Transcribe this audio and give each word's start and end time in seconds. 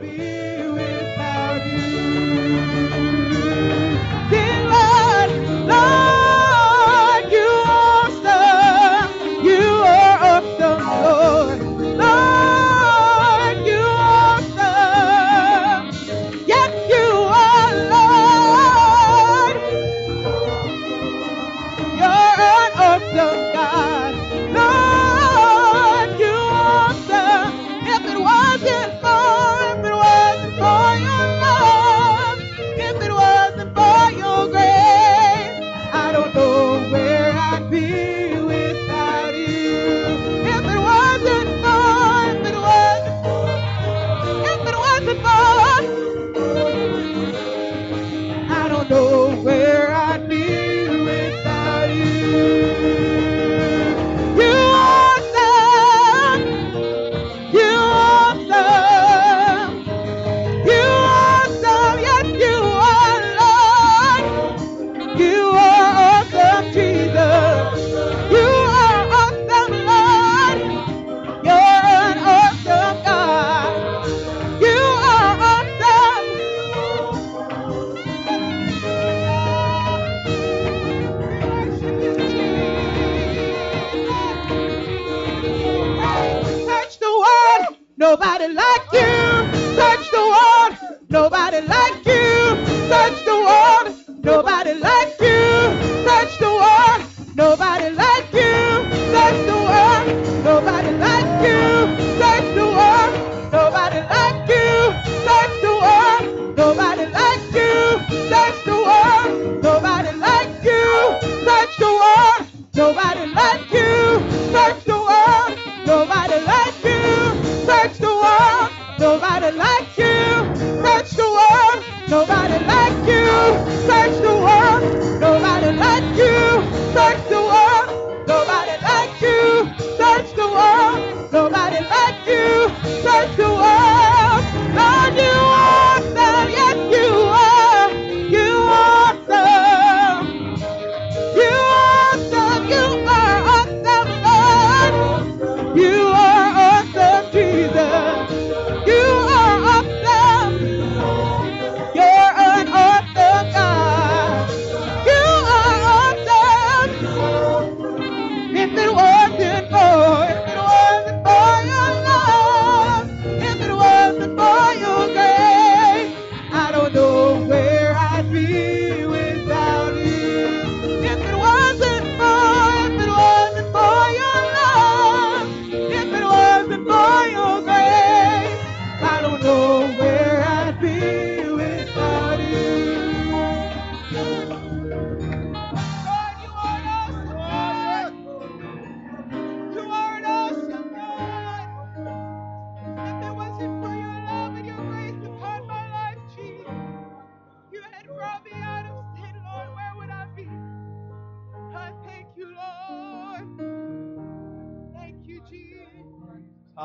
be 0.00 0.37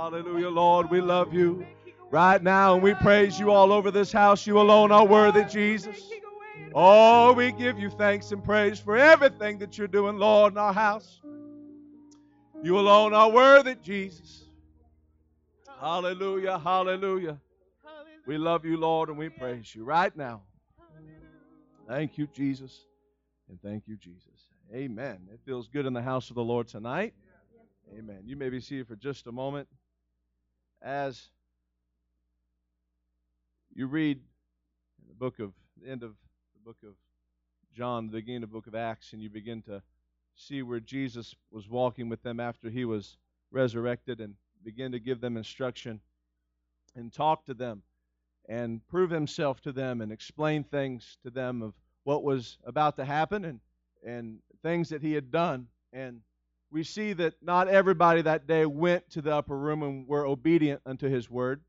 Hallelujah, 0.04 0.50
Lord. 0.50 0.90
We 0.90 1.00
love 1.00 1.34
you 1.34 1.66
right 2.12 2.44
now, 2.44 2.74
and 2.74 2.84
we 2.84 2.94
praise 2.94 3.40
you 3.40 3.52
all 3.52 3.72
over 3.72 3.90
this 3.90 4.12
house. 4.12 4.46
You 4.46 4.60
alone 4.60 4.92
are 4.92 5.08
worthy, 5.08 5.46
Jesus. 5.46 6.12
Oh, 6.76 7.32
we 7.32 7.54
give 7.54 7.80
you 7.80 7.90
thanks 7.90 8.34
and 8.34 8.44
praise 8.44 8.78
for 8.82 8.98
everything 8.98 9.60
that 9.60 9.78
you're 9.78 9.88
doing, 9.88 10.18
Lord, 10.18 10.52
in 10.52 10.58
our 10.58 10.74
house. 10.74 11.22
You 12.62 12.78
alone 12.78 13.14
are 13.14 13.32
worthy, 13.32 13.76
Jesus. 13.76 14.44
Hallelujah, 15.80 16.60
hallelujah. 16.60 17.40
We 18.28 18.38
love 18.38 18.66
you, 18.66 18.76
Lord, 18.76 19.08
and 19.08 19.18
we 19.18 19.30
praise 19.30 19.74
you 19.74 19.86
right 19.86 20.14
now. 20.18 20.42
Thank 21.88 22.18
you, 22.18 22.28
Jesus. 22.28 22.88
And 23.48 23.58
thank 23.62 23.88
you, 23.88 23.96
Jesus. 23.96 24.50
Amen. 24.76 25.20
It 25.32 25.40
feels 25.46 25.70
good 25.70 25.86
in 25.86 25.94
the 25.94 26.02
house 26.02 26.30
of 26.30 26.36
the 26.36 26.44
Lord 26.44 26.68
tonight. 26.68 27.14
Amen. 27.98 28.20
You 28.26 28.36
may 28.36 28.50
be 28.50 28.60
seated 28.60 28.90
for 28.90 28.98
just 28.98 29.28
a 29.28 29.32
moment. 29.32 29.70
As 30.84 31.30
you 33.74 33.88
read 33.88 34.20
the 35.08 35.16
book 35.16 35.40
of 35.40 35.54
the 35.82 35.90
end 35.90 36.04
of 36.04 36.14
the 36.56 36.60
book 36.66 36.76
of 36.84 36.96
John, 37.74 38.08
the 38.08 38.12
beginning 38.12 38.44
of 38.44 38.50
the 38.50 38.54
book 38.54 38.68
of 38.68 38.76
Acts, 38.76 39.14
and 39.14 39.22
you 39.22 39.30
begin 39.30 39.62
to 39.62 39.82
see 40.36 40.62
where 40.62 40.82
Jesus 40.82 41.36
was 41.52 41.70
walking 41.70 42.10
with 42.10 42.22
them 42.22 42.42
after 42.42 42.70
he 42.70 42.84
was 42.84 43.18
resurrected 43.50 44.20
and 44.20 44.36
begin 44.62 44.92
to 44.92 45.00
give 45.00 45.22
them 45.22 45.38
instruction 45.38 46.02
and 46.96 47.14
talk 47.14 47.46
to 47.46 47.54
them 47.54 47.82
and 48.50 48.86
prove 48.90 49.10
himself 49.10 49.62
to 49.62 49.72
them 49.72 50.02
and 50.02 50.12
explain 50.12 50.66
things 50.66 51.18
to 51.24 51.30
them 51.30 51.62
of 51.62 51.74
what 52.04 52.26
was 52.26 52.58
about 52.66 52.98
to 52.98 53.06
happen 53.06 53.46
and, 53.46 53.62
and 54.06 54.40
things 54.62 54.90
that 54.90 55.02
he 55.02 55.14
had 55.14 55.32
done. 55.32 55.68
And 55.94 56.20
we 56.74 56.84
see 56.84 57.14
that 57.14 57.36
not 57.40 57.68
everybody 57.68 58.24
that 58.24 58.48
day 58.48 58.66
went 58.66 59.08
to 59.12 59.22
the 59.22 59.34
upper 59.34 59.56
room 59.56 59.84
and 59.84 60.08
were 60.08 60.26
obedient 60.26 60.82
unto 60.88 61.08
his 61.08 61.30
word, 61.30 61.62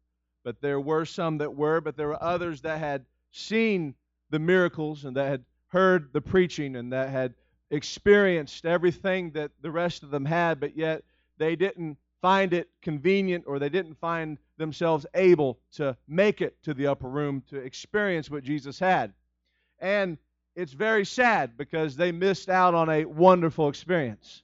but 0.45 0.63
there 0.63 0.81
were 0.81 1.05
some 1.05 1.37
that 1.39 1.55
were, 1.55 1.83
but 1.83 1.95
there 1.95 2.09
were 2.09 2.23
others 2.23 2.63
that 2.63 2.79
had 2.79 3.05
seen 3.31 3.95
the 4.31 4.39
miracles 4.39 5.05
and 5.05 5.15
that 5.15 5.29
had 5.29 5.45
heard 5.69 6.11
the 6.15 6.23
preaching 6.23 6.75
and 6.77 6.91
that 6.95 7.11
had 7.11 7.35
experienced 7.71 8.65
everything 8.65 9.31
that 9.33 9.51
the 9.61 9.71
rest 9.71 10.03
of 10.03 10.11
them 10.11 10.25
had, 10.25 10.59
but 10.59 10.75
yet 10.75 11.03
they 11.37 11.55
didn't 11.55 11.99
find 12.23 12.55
it 12.55 12.71
convenient 12.81 13.45
or 13.47 13.59
they 13.59 13.69
didn't 13.69 13.99
find 13.99 14.39
themselves 14.57 15.05
able 15.13 15.59
to 15.73 15.95
make 16.09 16.41
it 16.41 16.57
to 16.63 16.73
the 16.73 16.87
upper 16.87 17.11
room 17.11 17.43
to 17.51 17.59
experience 17.59 18.31
what 18.31 18.43
Jesus 18.43 18.79
had. 18.79 19.13
And 19.81 20.17
it's 20.57 20.73
very 20.73 21.05
sad 21.05 21.59
because 21.59 21.95
they 21.95 22.11
missed 22.11 22.49
out 22.49 22.73
on 22.73 22.89
a 22.89 23.05
wonderful 23.05 23.69
experience. 23.69 24.44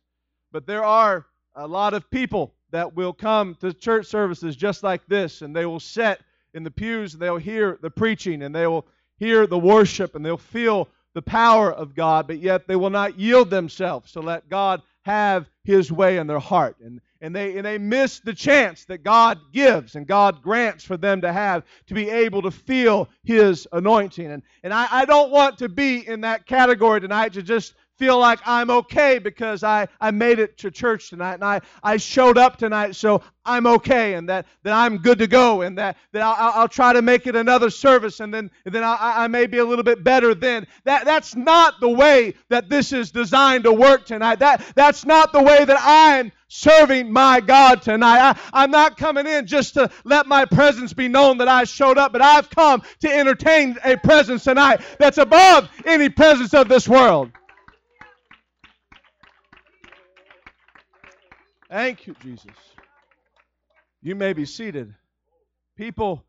But 0.52 0.66
there 0.66 0.84
are 0.84 1.26
a 1.54 1.66
lot 1.66 1.94
of 1.94 2.10
people 2.10 2.54
that 2.70 2.94
will 2.94 3.12
come 3.12 3.56
to 3.56 3.72
church 3.72 4.06
services 4.06 4.56
just 4.56 4.82
like 4.82 5.06
this 5.06 5.42
and 5.42 5.54
they 5.54 5.66
will 5.66 5.80
sit 5.80 6.20
in 6.54 6.62
the 6.62 6.70
pews 6.70 7.14
and 7.14 7.22
they'll 7.22 7.36
hear 7.36 7.78
the 7.82 7.90
preaching 7.90 8.42
and 8.42 8.54
they 8.54 8.66
will 8.66 8.86
hear 9.18 9.46
the 9.46 9.58
worship 9.58 10.14
and 10.14 10.24
they'll 10.24 10.36
feel 10.36 10.88
the 11.14 11.22
power 11.22 11.72
of 11.72 11.94
God, 11.94 12.26
but 12.26 12.38
yet 12.38 12.66
they 12.66 12.76
will 12.76 12.90
not 12.90 13.18
yield 13.18 13.50
themselves 13.50 14.12
to 14.12 14.20
let 14.20 14.48
God 14.48 14.82
have 15.02 15.48
his 15.64 15.90
way 15.90 16.18
in 16.18 16.26
their 16.26 16.38
heart. 16.38 16.76
And, 16.80 17.00
and, 17.20 17.34
they, 17.34 17.56
and 17.56 17.66
they 17.66 17.78
miss 17.78 18.20
the 18.20 18.32
chance 18.32 18.84
that 18.84 19.02
God 19.02 19.38
gives 19.52 19.96
and 19.96 20.06
God 20.06 20.42
grants 20.42 20.84
for 20.84 20.96
them 20.96 21.20
to 21.22 21.32
have 21.32 21.64
to 21.86 21.94
be 21.94 22.08
able 22.08 22.42
to 22.42 22.50
feel 22.50 23.08
his 23.24 23.66
anointing. 23.72 24.30
And, 24.30 24.42
and 24.62 24.72
I, 24.72 24.86
I 24.90 25.04
don't 25.04 25.32
want 25.32 25.58
to 25.58 25.68
be 25.68 26.06
in 26.06 26.20
that 26.20 26.46
category 26.46 27.00
tonight 27.00 27.32
to 27.32 27.42
just 27.42 27.74
feel 28.00 28.18
like 28.18 28.40
I'm 28.46 28.70
okay 28.70 29.18
because 29.18 29.62
I, 29.62 29.86
I 30.00 30.10
made 30.10 30.38
it 30.38 30.56
to 30.58 30.70
church 30.70 31.10
tonight 31.10 31.34
and 31.34 31.44
I, 31.44 31.60
I 31.82 31.98
showed 31.98 32.38
up 32.38 32.56
tonight, 32.56 32.96
so 32.96 33.22
I'm 33.44 33.66
okay 33.66 34.14
and 34.14 34.26
that, 34.30 34.46
that 34.62 34.72
I'm 34.72 34.96
good 34.96 35.18
to 35.18 35.26
go 35.26 35.60
and 35.60 35.76
that, 35.76 35.98
that 36.12 36.22
I'll, 36.22 36.62
I'll 36.62 36.68
try 36.68 36.94
to 36.94 37.02
make 37.02 37.26
it 37.26 37.36
another 37.36 37.68
service 37.68 38.20
and 38.20 38.32
then, 38.32 38.50
and 38.64 38.74
then 38.74 38.84
I, 38.84 38.96
I 38.98 39.26
may 39.26 39.46
be 39.46 39.58
a 39.58 39.64
little 39.66 39.84
bit 39.84 40.02
better 40.02 40.34
then. 40.34 40.66
That, 40.84 41.04
that's 41.04 41.36
not 41.36 41.78
the 41.78 41.90
way 41.90 42.32
that 42.48 42.70
this 42.70 42.94
is 42.94 43.10
designed 43.10 43.64
to 43.64 43.72
work 43.72 44.06
tonight. 44.06 44.38
That, 44.38 44.64
that's 44.74 45.04
not 45.04 45.34
the 45.34 45.42
way 45.42 45.62
that 45.62 45.78
I'm 45.78 46.32
serving 46.48 47.12
my 47.12 47.40
God 47.40 47.82
tonight. 47.82 48.34
I, 48.52 48.64
am 48.64 48.70
not 48.70 48.96
coming 48.96 49.26
in 49.26 49.46
just 49.46 49.74
to 49.74 49.90
let 50.04 50.26
my 50.26 50.46
presence 50.46 50.94
be 50.94 51.06
known 51.06 51.36
that 51.38 51.48
I 51.48 51.64
showed 51.64 51.98
up, 51.98 52.12
but 52.12 52.22
I've 52.22 52.48
come 52.48 52.82
to 53.00 53.14
entertain 53.14 53.76
a 53.84 53.96
presence 53.96 54.44
tonight 54.44 54.80
that's 54.98 55.18
above 55.18 55.68
any 55.84 56.08
presence 56.08 56.54
of 56.54 56.68
this 56.68 56.88
world. 56.88 57.30
Thank 61.70 62.08
you, 62.08 62.16
Jesus. 62.20 62.50
You 64.02 64.16
may 64.16 64.32
be 64.32 64.44
seated. 64.44 64.92
People 65.76 66.24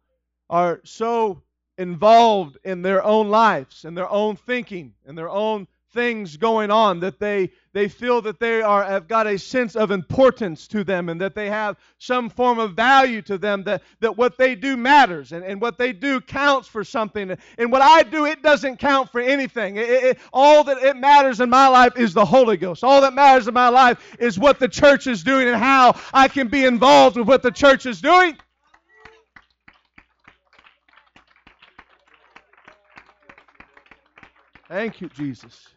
are 0.50 0.82
so 0.84 1.42
involved 1.80 2.58
in 2.64 2.84
their 2.84 3.04
own 3.04 3.30
lives 3.30 3.86
and 3.86 3.98
their 3.98 4.10
own 4.10 4.36
thinking 4.36 4.94
and 5.06 5.18
their 5.18 5.30
own 5.30 5.68
things 5.94 6.38
going 6.38 6.72
on 6.72 7.00
that 7.02 7.20
they 7.20 7.52
they 7.74 7.88
feel 7.88 8.22
that 8.22 8.40
they 8.40 8.62
are 8.62 8.84
have 8.84 9.08
got 9.08 9.28
a 9.28 9.38
sense 9.38 9.76
of 9.76 9.92
importance 9.92 10.68
to 10.68 10.84
them 10.84 11.10
and 11.10 11.22
that 11.22 11.36
they 11.36 11.50
have 11.50 11.78
some 11.98 12.30
form 12.30 12.60
of 12.60 12.74
value 12.74 13.22
to 13.22 13.38
them 13.38 13.64
that, 13.64 13.82
that 14.00 14.18
what 14.18 14.38
they 14.38 14.56
do 14.56 14.76
matters 14.76 15.32
and, 15.32 15.44
and 15.46 15.62
what 15.62 15.78
they 15.78 15.94
do 15.94 16.20
counts 16.20 16.68
for 16.68 16.84
something. 16.84 17.36
And 17.58 17.72
what 17.72 17.82
i 17.82 18.04
do 18.04 18.26
it 18.26 18.42
doesn't 18.42 18.78
count 18.78 19.10
for 19.10 19.22
anything. 19.22 19.78
It, 19.78 19.90
it, 19.90 20.20
all 20.34 20.64
that 20.66 20.78
it 20.80 20.98
matters 20.98 21.40
in 21.40 21.50
my 21.50 21.68
life 21.68 21.98
is 21.98 22.14
the 22.14 22.26
holy 22.26 22.58
ghost. 22.58 22.84
All 22.84 23.02
that 23.02 23.14
matters 23.14 23.48
in 23.48 23.54
my 23.54 23.70
life 23.70 24.16
is 24.20 24.38
what 24.38 24.60
the 24.60 24.68
church 24.68 25.08
is 25.08 25.24
doing 25.24 25.48
and 25.48 25.58
how 25.58 26.00
i 26.14 26.28
can 26.28 26.48
be 26.48 26.66
involved 26.66 27.18
with 27.18 27.28
what 27.28 27.42
the 27.42 27.52
church 27.52 27.86
is 27.86 28.02
doing. 28.02 28.38
Thank 34.68 35.02
you, 35.02 35.10
Jesus. 35.10 35.68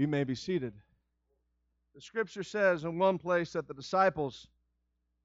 You 0.00 0.08
may 0.08 0.24
be 0.24 0.34
seated. 0.34 0.72
The 1.94 2.00
scripture 2.00 2.42
says 2.42 2.84
in 2.84 2.98
one 2.98 3.18
place 3.18 3.52
that 3.52 3.68
the 3.68 3.74
disciples 3.74 4.48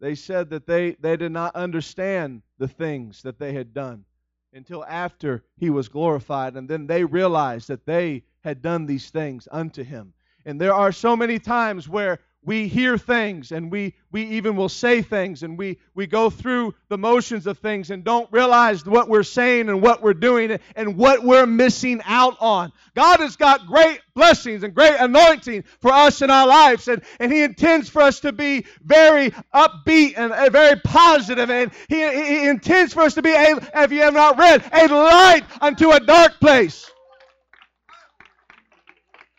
they 0.01 0.15
said 0.15 0.49
that 0.49 0.67
they, 0.67 0.97
they 0.99 1.15
did 1.15 1.31
not 1.31 1.55
understand 1.55 2.41
the 2.57 2.67
things 2.67 3.21
that 3.21 3.39
they 3.39 3.53
had 3.53 3.73
done 3.73 4.03
until 4.51 4.83
after 4.83 5.45
he 5.55 5.69
was 5.69 5.87
glorified 5.87 6.57
and 6.57 6.67
then 6.67 6.87
they 6.87 7.05
realized 7.05 7.69
that 7.69 7.85
they 7.85 8.23
had 8.41 8.61
done 8.61 8.85
these 8.85 9.11
things 9.11 9.47
unto 9.49 9.81
him. 9.81 10.13
And 10.45 10.59
there 10.59 10.73
are 10.73 10.91
so 10.91 11.15
many 11.15 11.39
times 11.39 11.87
where 11.87 12.19
we 12.45 12.67
hear 12.67 12.97
things 12.97 13.51
and 13.51 13.71
we, 13.71 13.95
we 14.11 14.23
even 14.23 14.55
will 14.55 14.69
say 14.69 15.01
things 15.01 15.41
and 15.41 15.57
we, 15.57 15.79
we 15.95 16.05
go 16.05 16.29
through 16.29 16.75
the 16.89 16.97
motions 16.97 17.47
of 17.47 17.57
things 17.57 17.89
and 17.89 18.03
don't 18.03 18.31
realize 18.31 18.85
what 18.85 19.09
we're 19.09 19.23
saying 19.23 19.67
and 19.67 19.81
what 19.81 20.03
we're 20.03 20.13
doing 20.13 20.59
and 20.75 20.95
what 20.95 21.23
we're 21.23 21.47
missing 21.47 22.01
out 22.05 22.37
on. 22.39 22.71
God 22.93 23.19
has 23.19 23.35
got 23.35 23.65
great 23.65 23.99
blessings 24.13 24.63
and 24.63 24.75
great 24.75 24.95
anointing 24.99 25.63
for 25.81 25.91
us 25.91 26.21
in 26.21 26.29
our 26.29 26.47
lives 26.47 26.87
and, 26.87 27.01
and 27.19 27.33
He 27.33 27.41
intends 27.41 27.89
for 27.89 28.03
us 28.03 28.19
to 28.21 28.31
be 28.31 28.65
very 28.83 29.31
upbeat 29.53 30.13
and 30.15 30.51
very 30.51 30.79
positive 30.81 31.49
and 31.49 31.71
he, 31.89 31.95
he 31.95 32.47
intends 32.47 32.93
for 32.93 33.01
us 33.01 33.15
to 33.15 33.23
be, 33.23 33.31
a, 33.31 33.57
if 33.75 33.91
you 33.91 34.01
have 34.01 34.13
not 34.13 34.37
read, 34.37 34.63
a 34.71 34.87
light 34.87 35.43
unto 35.61 35.91
a 35.91 35.99
dark 35.99 36.39
place. 36.39 36.89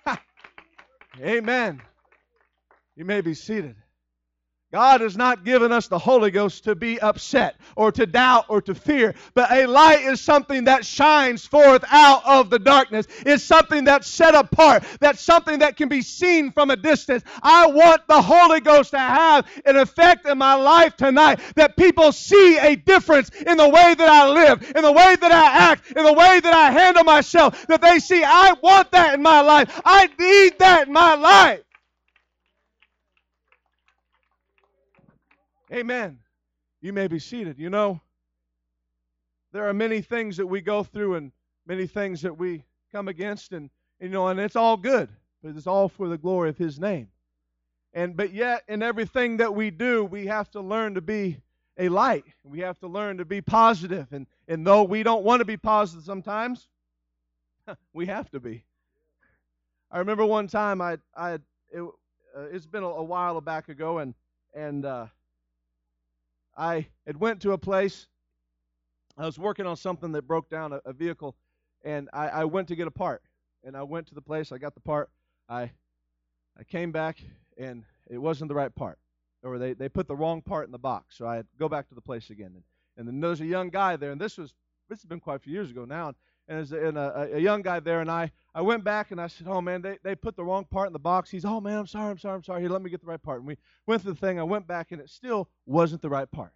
Amen. 1.20 1.86
You 2.96 3.04
may 3.04 3.20
be 3.20 3.34
seated. 3.34 3.76
God 4.72 5.00
has 5.00 5.16
not 5.16 5.44
given 5.44 5.70
us 5.70 5.87
the 5.87 5.98
Holy 5.98 6.31
Ghost 6.31 6.64
to 6.64 6.75
be 6.75 6.98
upset 6.98 7.54
or 7.76 7.93
to 7.93 8.04
doubt 8.04 8.46
or 8.48 8.60
to 8.62 8.75
fear, 8.75 9.14
but 9.32 9.50
a 9.52 9.64
light 9.66 10.02
is 10.02 10.20
something 10.20 10.64
that 10.64 10.84
shines 10.84 11.46
forth 11.46 11.84
out 11.88 12.26
of 12.26 12.50
the 12.50 12.58
darkness. 12.58 13.06
It's 13.25 13.44
something 13.44 13.84
that's 13.84 14.08
set 14.08 14.34
apart. 14.34 14.82
That's 14.98 15.20
something 15.20 15.60
that 15.60 15.76
can 15.76 15.88
be 15.88 16.02
seen 16.02 16.50
from 16.50 16.70
a 16.70 16.76
distance. 16.76 17.22
I 17.43 17.69
want 17.69 18.08
the 18.08 18.20
Holy 18.20 18.60
Ghost 18.60 18.90
to 18.90 18.98
have 18.98 19.46
an 19.64 19.76
effect 19.76 20.26
in 20.26 20.37
my 20.37 20.54
life 20.54 20.96
tonight 20.96 21.38
that 21.54 21.76
people 21.76 22.10
see 22.10 22.58
a 22.58 22.75
difference 22.75 23.31
in 23.31 23.56
the 23.56 23.69
way 23.69 23.94
that 23.94 24.08
I 24.08 24.28
live, 24.28 24.72
in 24.75 24.82
the 24.82 24.93
way 24.93 25.16
that 25.20 25.32
I 25.32 25.70
act, 25.70 25.93
in 25.93 26.04
the 26.04 26.12
way 26.12 26.40
that 26.40 26.54
I 26.54 26.72
handle 26.72 27.04
myself, 27.04 27.66
that 27.69 27.81
they 27.81 28.00
see 28.00 28.25
I 28.25 28.54
want 28.62 28.90
that 28.90 29.14
in 29.14 29.22
my 29.22 29.43
life. 29.43 29.81
I 29.84 30.08
need 30.19 30.58
that 30.58 30.88
in 30.88 30.93
my 30.93 31.14
life. 31.14 31.60
Amen. 35.73 36.19
You 36.81 36.93
may 36.93 37.09
be 37.09 37.19
seated. 37.19 37.59
You 37.59 37.71
know, 37.71 38.01
there 39.53 39.69
are 39.69 39.75
many 39.75 40.01
things 40.01 40.37
that 40.37 40.47
we 40.47 40.61
go 40.61 40.83
through 40.83 41.17
and 41.17 41.33
many 41.67 41.87
things 41.87 42.23
that 42.23 42.37
we 42.37 42.63
come 42.93 43.09
against, 43.09 43.53
and, 43.53 43.71
you 44.01 44.09
know, 44.09 44.29
and 44.29 44.39
it's 44.39 44.57
all 44.57 44.77
good, 44.77 45.09
but 45.43 45.57
it's 45.57 45.67
all 45.67 45.89
for 45.89 46.09
the 46.09 46.19
glory 46.19 46.51
of 46.51 46.59
His 46.59 46.79
name. 46.79 47.09
And 47.93 48.15
but 48.15 48.33
yet, 48.35 48.63
in 48.69 48.83
everything 48.83 49.39
that 49.39 49.55
we 49.55 49.71
do, 49.71 50.05
we 50.05 50.27
have 50.27 50.51
to 50.51 50.61
learn 50.61 50.95
to 50.95 51.01
be 51.01 51.39
a 51.79 51.89
light. 51.89 52.25
We 52.45 52.61
have 52.61 52.79
to 52.81 52.87
learn 52.89 53.17
to 53.17 53.25
be 53.25 53.41
positive. 53.41 54.07
And 54.13 54.27
and 54.49 54.67
though 54.67 54.83
we 54.83 55.03
don't 55.03 55.25
want 55.25 55.41
to 55.41 55.47
be 55.47 55.57
positive 55.57 56.05
sometimes, 56.05 56.69
we 57.95 58.05
have 58.05 58.31
to 58.33 58.41
be. 58.41 58.65
I 59.91 59.99
remember 59.99 60.27
one 60.27 60.47
time 60.47 60.83
I 60.83 60.99
I 61.17 61.39
it, 61.71 61.83
uh, 62.37 62.43
it's 62.53 62.67
been 62.67 62.83
a, 62.83 62.89
a, 62.89 63.03
while 63.03 63.41
back 63.41 63.71
ago, 63.71 63.99
and 63.99 64.15
and 64.55 64.85
uh, 64.85 65.07
I 66.56 66.87
had 67.06 67.19
went 67.19 67.43
to 67.43 67.53
a 67.53 67.58
place. 67.58 68.06
I 69.19 69.26
was 69.26 69.38
working 69.38 69.67
on 69.67 69.76
something 69.76 70.12
that 70.12 70.26
broke 70.26 70.50
down 70.50 70.73
a, 70.73 70.81
a 70.85 70.93
vehicle, 70.93 71.36
and 71.84 72.08
I, 72.13 72.29
I 72.29 72.44
went 72.44 72.69
to 72.69 72.77
get 72.77 72.86
a 72.86 72.91
part. 72.91 73.22
And 73.65 73.77
I 73.77 73.82
went 73.82 74.06
to 74.08 74.15
the 74.15 74.22
place. 74.22 74.53
I 74.53 74.58
got 74.58 74.75
the 74.75 74.81
part. 74.81 75.10
I 75.48 75.70
I 76.58 76.65
came 76.65 76.93
back, 76.93 77.19
and 77.58 77.84
it 78.08 78.19
wasn't 78.19 78.48
the 78.48 78.55
right 78.55 78.75
part, 78.75 78.98
or 79.43 79.58
they, 79.58 79.75
they 79.75 79.89
put 79.89 80.08
the 80.08 80.17
wrong 80.17 80.41
part 80.41 80.67
in 80.67 80.72
the 80.72 80.79
box. 80.79 81.17
So 81.19 81.27
I 81.27 81.36
had 81.36 81.51
to 81.51 81.56
go 81.58 81.69
back 81.69 81.89
to 81.89 81.94
the 81.94 82.01
place 82.01 82.31
again. 82.31 82.53
And, 82.55 82.63
and 82.96 83.08
then 83.08 83.20
there's 83.20 83.41
a 83.41 83.46
young 83.46 83.69
guy 83.69 83.96
there, 83.96 84.13
and 84.13 84.20
this 84.20 84.39
was 84.39 84.55
this 84.89 85.01
has 85.01 85.05
been 85.05 85.20
quite 85.20 85.36
a 85.36 85.39
few 85.41 85.53
years 85.53 85.70
ago 85.70 85.84
now. 85.84 86.08
And, 86.08 86.17
and 86.48 86.58
there's 86.58 86.72
a, 86.72 86.89
and 86.89 86.96
a, 86.96 87.36
a 87.36 87.41
young 87.41 87.63
guy 87.63 87.81
there, 87.81 88.01
and 88.01 88.10
I 88.10 88.31
I 88.56 88.63
went 88.63 88.84
back 88.84 89.10
and 89.10 89.20
I 89.20 89.27
said, 89.27 89.46
"Oh 89.48 89.60
man, 89.60 89.82
they, 89.82 89.98
they 90.03 90.15
put 90.15 90.34
the 90.34 90.43
wrong 90.43 90.65
part 90.65 90.86
in 90.86 90.94
the 90.94 90.98
box." 90.98 91.29
He's, 91.29 91.44
"Oh 91.44 91.60
man, 91.60 91.77
I'm 91.77 91.86
sorry, 91.86 92.10
I'm 92.10 92.19
sorry, 92.19 92.36
I'm 92.36 92.43
sorry. 92.43 92.63
Here, 92.63 92.70
let 92.70 92.81
me 92.81 92.89
get 92.89 93.03
the 93.03 93.06
right 93.06 93.22
part." 93.22 93.41
And 93.41 93.46
we 93.46 93.58
went 93.86 94.01
through 94.01 94.15
the 94.15 94.19
thing. 94.19 94.41
I 94.41 94.44
went 94.44 94.67
back, 94.67 94.93
and 94.93 95.01
it 95.01 95.10
still 95.10 95.51
wasn't 95.67 96.01
the 96.01 96.08
right 96.08 96.31
part. 96.31 96.55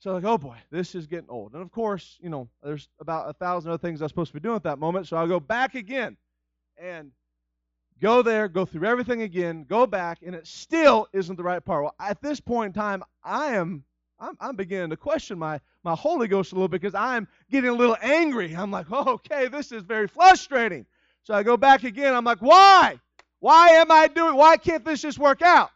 So 0.00 0.12
like, 0.12 0.24
oh 0.24 0.36
boy, 0.36 0.56
this 0.72 0.96
is 0.96 1.06
getting 1.06 1.30
old. 1.30 1.52
And 1.52 1.62
of 1.62 1.70
course, 1.70 2.18
you 2.20 2.28
know, 2.28 2.48
there's 2.62 2.88
about 3.00 3.30
a 3.30 3.34
thousand 3.34 3.70
other 3.70 3.78
things 3.80 4.02
I 4.02 4.06
was 4.06 4.10
supposed 4.10 4.32
to 4.32 4.34
be 4.34 4.40
doing 4.40 4.56
at 4.56 4.64
that 4.64 4.80
moment. 4.80 5.06
So 5.06 5.16
I'll 5.16 5.28
go 5.28 5.38
back 5.38 5.76
again 5.76 6.16
and 6.76 7.12
go 8.00 8.22
there, 8.22 8.48
go 8.48 8.64
through 8.64 8.86
everything 8.86 9.22
again, 9.22 9.64
go 9.68 9.86
back, 9.86 10.18
and 10.24 10.34
it 10.34 10.46
still 10.46 11.06
isn't 11.12 11.36
the 11.36 11.42
right 11.44 11.64
part. 11.64 11.84
Well, 11.84 11.94
at 12.00 12.20
this 12.20 12.40
point 12.40 12.74
in 12.76 12.80
time, 12.80 13.04
I 13.22 13.54
am 13.54 13.84
I'm, 14.20 14.36
I'm 14.40 14.56
beginning 14.56 14.90
to 14.90 14.96
question 14.96 15.38
my 15.38 15.60
my 15.84 15.94
Holy 15.94 16.26
Ghost 16.26 16.50
a 16.50 16.56
little 16.56 16.68
bit 16.68 16.80
because 16.80 16.96
I'm 16.96 17.28
getting 17.48 17.70
a 17.70 17.74
little 17.74 17.96
angry. 18.02 18.54
I'm 18.54 18.72
like, 18.72 18.86
oh, 18.90 19.14
okay, 19.14 19.46
this 19.46 19.70
is 19.70 19.84
very 19.84 20.08
frustrating. 20.08 20.84
So 21.28 21.34
I 21.34 21.42
go 21.42 21.58
back 21.58 21.84
again. 21.84 22.14
I'm 22.14 22.24
like, 22.24 22.38
why? 22.38 22.98
Why 23.40 23.68
am 23.72 23.90
I 23.90 24.08
doing? 24.08 24.34
Why 24.34 24.56
can't 24.56 24.82
this 24.82 25.02
just 25.02 25.18
work 25.18 25.42
out? 25.42 25.68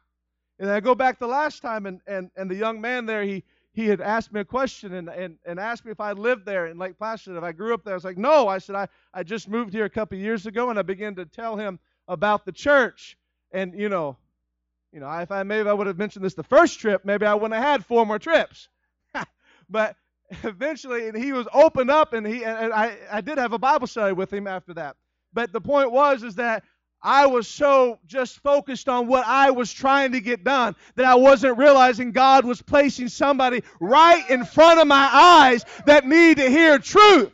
And 0.59 0.71
I 0.71 0.81
go 0.81 0.95
back 0.95 1.19
the 1.19 1.27
last 1.27 1.61
time, 1.61 1.85
and 1.85 2.01
and 2.07 2.31
and 2.37 2.51
the 2.51 2.55
young 2.55 2.81
man 2.81 3.05
there, 3.05 3.23
he 3.23 3.45
he 3.75 3.87
had 3.87 4.01
asked 4.01 4.33
me 4.33 4.41
a 4.41 4.47
question 4.47 4.95
and, 4.95 5.11
and, 5.11 5.37
and 5.45 5.61
asked 5.61 5.85
me 5.85 5.93
if 5.93 6.01
I 6.01 6.13
lived 6.13 6.47
there 6.47 6.69
in 6.69 6.79
Lake 6.79 6.97
Placid, 6.97 7.37
if 7.37 7.43
I 7.43 7.53
grew 7.53 7.75
up 7.75 7.85
there. 7.85 7.93
I 7.93 7.97
was 7.97 8.05
like, 8.05 8.17
no. 8.17 8.49
I 8.49 8.57
said, 8.57 8.77
I, 8.77 8.89
I 9.13 9.25
just 9.25 9.47
moved 9.47 9.75
here 9.75 9.85
a 9.85 9.91
couple 9.91 10.17
years 10.17 10.47
ago, 10.47 10.71
and 10.71 10.79
I 10.79 10.83
began 10.83 11.17
to 11.17 11.27
tell 11.27 11.57
him 11.57 11.79
about 12.09 12.47
the 12.47 12.53
church. 12.53 13.19
And, 13.51 13.75
you 13.75 13.91
know, 13.91 14.17
you 14.91 15.01
know, 15.01 15.11
if 15.19 15.31
I 15.31 15.43
maybe 15.43 15.69
I 15.69 15.75
would 15.75 15.87
have 15.87 15.99
mentioned 15.99 16.25
this 16.25 16.33
the 16.33 16.43
first 16.43 16.81
trip, 16.81 17.05
maybe 17.05 17.27
I 17.27 17.35
wouldn't 17.35 17.53
have 17.53 17.63
had 17.63 17.85
four 17.85 18.07
more 18.07 18.19
trips. 18.19 18.69
but 19.69 19.97
eventually, 20.45 21.09
and 21.09 21.17
he 21.17 21.35
was 21.35 21.47
opened 21.53 21.91
up, 21.91 22.15
and 22.15 22.27
he 22.27 22.43
and 22.43 22.73
I, 22.73 22.97
I 23.11 23.21
did 23.21 23.37
have 23.37 23.53
a 23.53 23.59
Bible 23.59 23.87
study 23.87 24.15
with 24.15 24.33
him 24.33 24.47
after 24.47 24.73
that. 24.75 24.97
But 25.33 25.53
the 25.53 25.61
point 25.61 25.93
was 25.93 26.23
is 26.23 26.37
that 26.37 26.65
I 27.03 27.27
was 27.27 27.49
so 27.49 27.99
just 28.07 28.39
focused 28.43 28.89
on 28.89 29.09
what 29.09 29.27
I 29.27 29.51
was 29.51 29.73
trying 29.73 30.13
to 30.13 30.21
get 30.21 30.45
done 30.45 30.77
that 30.95 31.05
I 31.05 31.17
wasn't 31.17 31.59
realizing 31.59 32.13
God 32.13 32.45
was 32.45 32.63
placing 32.63 33.09
somebody 33.09 33.65
right 33.81 34.29
in 34.31 34.45
front 34.45 34.79
of 34.79 34.87
my 34.87 35.09
eyes 35.13 35.65
that 35.87 36.07
need 36.07 36.37
to 36.37 36.49
hear 36.49 36.79
truth. 36.79 37.33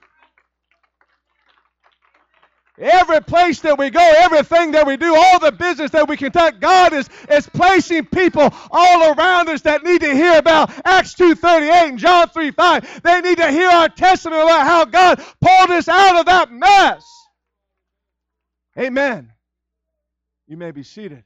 Every 2.81 3.21
place 3.21 3.61
that 3.61 3.77
we 3.77 3.91
go, 3.91 4.13
everything 4.19 4.71
that 4.71 4.87
we 4.87 4.97
do, 4.97 5.15
all 5.15 5.41
the 5.41 5.51
business 5.51 5.91
that 5.91 6.09
we 6.09 6.17
conduct, 6.17 6.61
God 6.61 6.93
is, 6.93 7.09
is 7.29 7.49
placing 7.49 8.07
people 8.07 8.55
all 8.71 9.13
around 9.13 9.49
us 9.49 9.63
that 9.63 9.83
need 9.83 10.01
to 10.03 10.15
hear 10.15 10.39
about 10.39 10.71
Acts 10.87 11.15
2.38 11.17 11.89
and 11.89 11.99
John 11.99 12.29
3.5. 12.29 13.03
They 13.03 13.21
need 13.21 13.39
to 13.39 13.51
hear 13.51 13.69
our 13.69 13.89
testimony 13.89 14.43
about 14.43 14.67
how 14.67 14.85
God 14.85 15.21
pulled 15.41 15.71
us 15.71 15.89
out 15.89 16.21
of 16.21 16.27
that 16.27 16.53
mess. 16.53 17.28
Amen. 18.79 19.33
You 20.47 20.57
may 20.57 20.71
be 20.71 20.83
seated. 20.83 21.25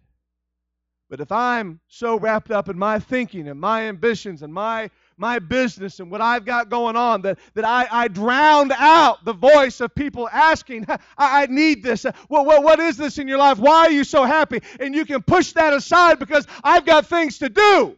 But 1.11 1.21
if 1.21 1.31
I'm 1.31 1.79
so 1.89 2.19
wrapped 2.19 2.51
up 2.51 2.71
in 2.71 2.79
my 2.79 2.99
thinking 2.99 3.49
and 3.49 3.61
my 3.61 3.83
ambitions 3.83 4.43
and 4.43 4.53
my 4.53 4.91
my 5.19 5.39
business 5.39 6.01
and 6.01 6.11
what 6.11 6.21
I've 6.21 6.45
got 6.45 6.71
going 6.71 6.97
on, 6.97 7.23
that, 7.23 7.39
that 7.55 7.65
I, 7.65 7.87
I 7.91 8.09
drowned 8.09 8.73
out 8.73 9.25
the 9.25 9.35
voice 9.35 9.81
of 9.81 9.95
people 9.95 10.29
asking, 10.31 10.87
I, 10.89 10.99
I 11.19 11.47
need 11.47 11.83
this. 11.83 12.05
What, 12.29 12.47
what, 12.47 12.63
what 12.63 12.81
is 12.81 12.97
this 12.97 13.19
in 13.19 13.29
your 13.29 13.39
life? 13.39 13.59
Why 13.59 13.87
are 13.87 13.91
you 13.91 14.05
so 14.05 14.25
happy? 14.25 14.63
And 14.81 14.95
you 14.95 15.05
can 15.05 15.23
push 15.23 15.53
that 15.53 15.75
aside 15.75 16.19
because 16.19 16.47
I've 16.65 16.85
got 16.85 17.07
things 17.07 17.39
to 17.39 17.51
do. 17.51 17.97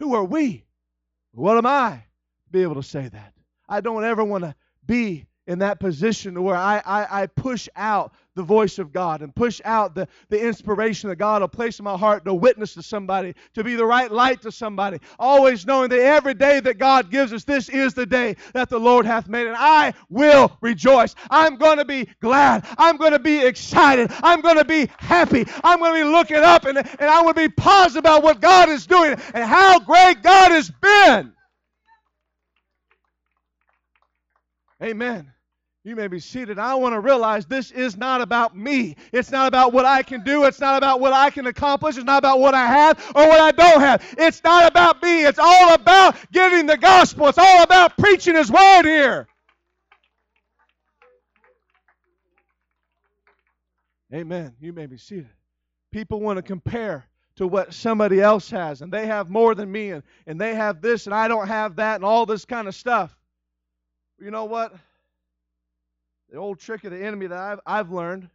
Who 0.00 0.14
are 0.14 0.24
we? 0.24 0.64
What 1.32 1.56
am 1.56 1.66
I 1.66 1.92
to 2.46 2.50
be 2.50 2.62
able 2.62 2.74
to 2.74 2.82
say 2.82 3.08
that? 3.08 3.32
I 3.68 3.80
don't 3.80 4.04
ever 4.04 4.24
want 4.24 4.44
to 4.44 4.54
be 4.84 5.26
in 5.46 5.58
that 5.58 5.80
position 5.80 6.40
where 6.42 6.56
I, 6.56 6.80
I, 6.84 7.22
I 7.22 7.26
push 7.26 7.68
out 7.74 8.12
the 8.34 8.42
voice 8.42 8.78
of 8.78 8.92
God 8.92 9.20
and 9.22 9.34
push 9.34 9.60
out 9.64 9.94
the, 9.94 10.08
the 10.30 10.40
inspiration 10.40 11.10
that 11.10 11.16
God 11.16 11.42
will 11.42 11.48
place 11.48 11.78
in 11.78 11.84
my 11.84 11.98
heart 11.98 12.24
to 12.24 12.32
witness 12.32 12.74
to 12.74 12.82
somebody, 12.82 13.34
to 13.54 13.64
be 13.64 13.74
the 13.74 13.84
right 13.84 14.10
light 14.10 14.40
to 14.42 14.52
somebody. 14.52 14.98
Always 15.18 15.66
knowing 15.66 15.90
that 15.90 15.98
every 15.98 16.34
day 16.34 16.60
that 16.60 16.78
God 16.78 17.10
gives 17.10 17.32
us, 17.32 17.44
this 17.44 17.68
is 17.68 17.92
the 17.92 18.06
day 18.06 18.36
that 18.54 18.68
the 18.70 18.78
Lord 18.78 19.04
hath 19.04 19.28
made. 19.28 19.46
And 19.46 19.56
I 19.58 19.92
will 20.08 20.56
rejoice. 20.60 21.14
I'm 21.30 21.56
going 21.56 21.78
to 21.78 21.84
be 21.84 22.08
glad. 22.20 22.66
I'm 22.78 22.96
going 22.96 23.12
to 23.12 23.18
be 23.18 23.44
excited. 23.44 24.10
I'm 24.22 24.40
going 24.40 24.58
to 24.58 24.64
be 24.64 24.88
happy. 24.98 25.44
I'm 25.62 25.80
going 25.80 25.94
to 25.94 26.04
be 26.04 26.10
looking 26.10 26.36
up 26.36 26.64
and, 26.64 26.78
and 26.78 26.86
I'm 27.00 27.24
going 27.24 27.34
to 27.34 27.48
be 27.48 27.54
positive 27.54 27.98
about 27.98 28.22
what 28.22 28.40
God 28.40 28.68
is 28.68 28.86
doing 28.86 29.16
and 29.34 29.44
how 29.44 29.80
great 29.80 30.22
God 30.22 30.52
has 30.52 30.70
been. 30.70 31.32
Amen. 34.82 35.32
You 35.84 35.96
may 35.96 36.06
be 36.06 36.20
seated. 36.20 36.58
I 36.60 36.76
want 36.76 36.92
to 36.92 37.00
realize 37.00 37.46
this 37.46 37.72
is 37.72 37.96
not 37.96 38.20
about 38.20 38.56
me. 38.56 38.96
It's 39.12 39.32
not 39.32 39.48
about 39.48 39.72
what 39.72 39.84
I 39.84 40.02
can 40.02 40.22
do. 40.22 40.44
It's 40.44 40.60
not 40.60 40.78
about 40.78 41.00
what 41.00 41.12
I 41.12 41.30
can 41.30 41.46
accomplish. 41.46 41.96
It's 41.96 42.04
not 42.04 42.18
about 42.18 42.38
what 42.38 42.54
I 42.54 42.66
have 42.66 42.98
or 43.16 43.26
what 43.26 43.40
I 43.40 43.50
don't 43.50 43.80
have. 43.80 44.14
It's 44.16 44.42
not 44.44 44.70
about 44.70 45.02
me. 45.02 45.24
It's 45.24 45.40
all 45.40 45.74
about 45.74 46.16
getting 46.30 46.66
the 46.66 46.76
gospel. 46.76 47.26
It's 47.26 47.38
all 47.38 47.62
about 47.62 47.96
preaching 47.96 48.36
His 48.36 48.50
word 48.50 48.82
here. 48.84 49.26
Amen. 54.14 54.54
You 54.60 54.72
may 54.72 54.86
be 54.86 54.98
seated. 54.98 55.30
People 55.90 56.20
want 56.20 56.36
to 56.36 56.42
compare 56.42 57.06
to 57.36 57.46
what 57.46 57.72
somebody 57.72 58.20
else 58.20 58.50
has, 58.50 58.82
and 58.82 58.92
they 58.92 59.06
have 59.06 59.30
more 59.30 59.54
than 59.54 59.72
me, 59.72 59.90
and, 59.90 60.02
and 60.26 60.40
they 60.40 60.54
have 60.54 60.80
this, 60.80 61.06
and 61.06 61.14
I 61.14 61.28
don't 61.28 61.48
have 61.48 61.76
that, 61.76 61.96
and 61.96 62.04
all 62.04 62.26
this 62.26 62.44
kind 62.44 62.68
of 62.68 62.74
stuff. 62.74 63.16
You 64.22 64.30
know 64.30 64.44
what? 64.44 64.72
the 66.32 66.38
old 66.38 66.58
trick 66.58 66.84
of 66.84 66.92
the 66.92 67.04
enemy 67.04 67.26
that 67.26 67.38
I've, 67.38 67.60
I've 67.66 67.92
learned 67.92 68.28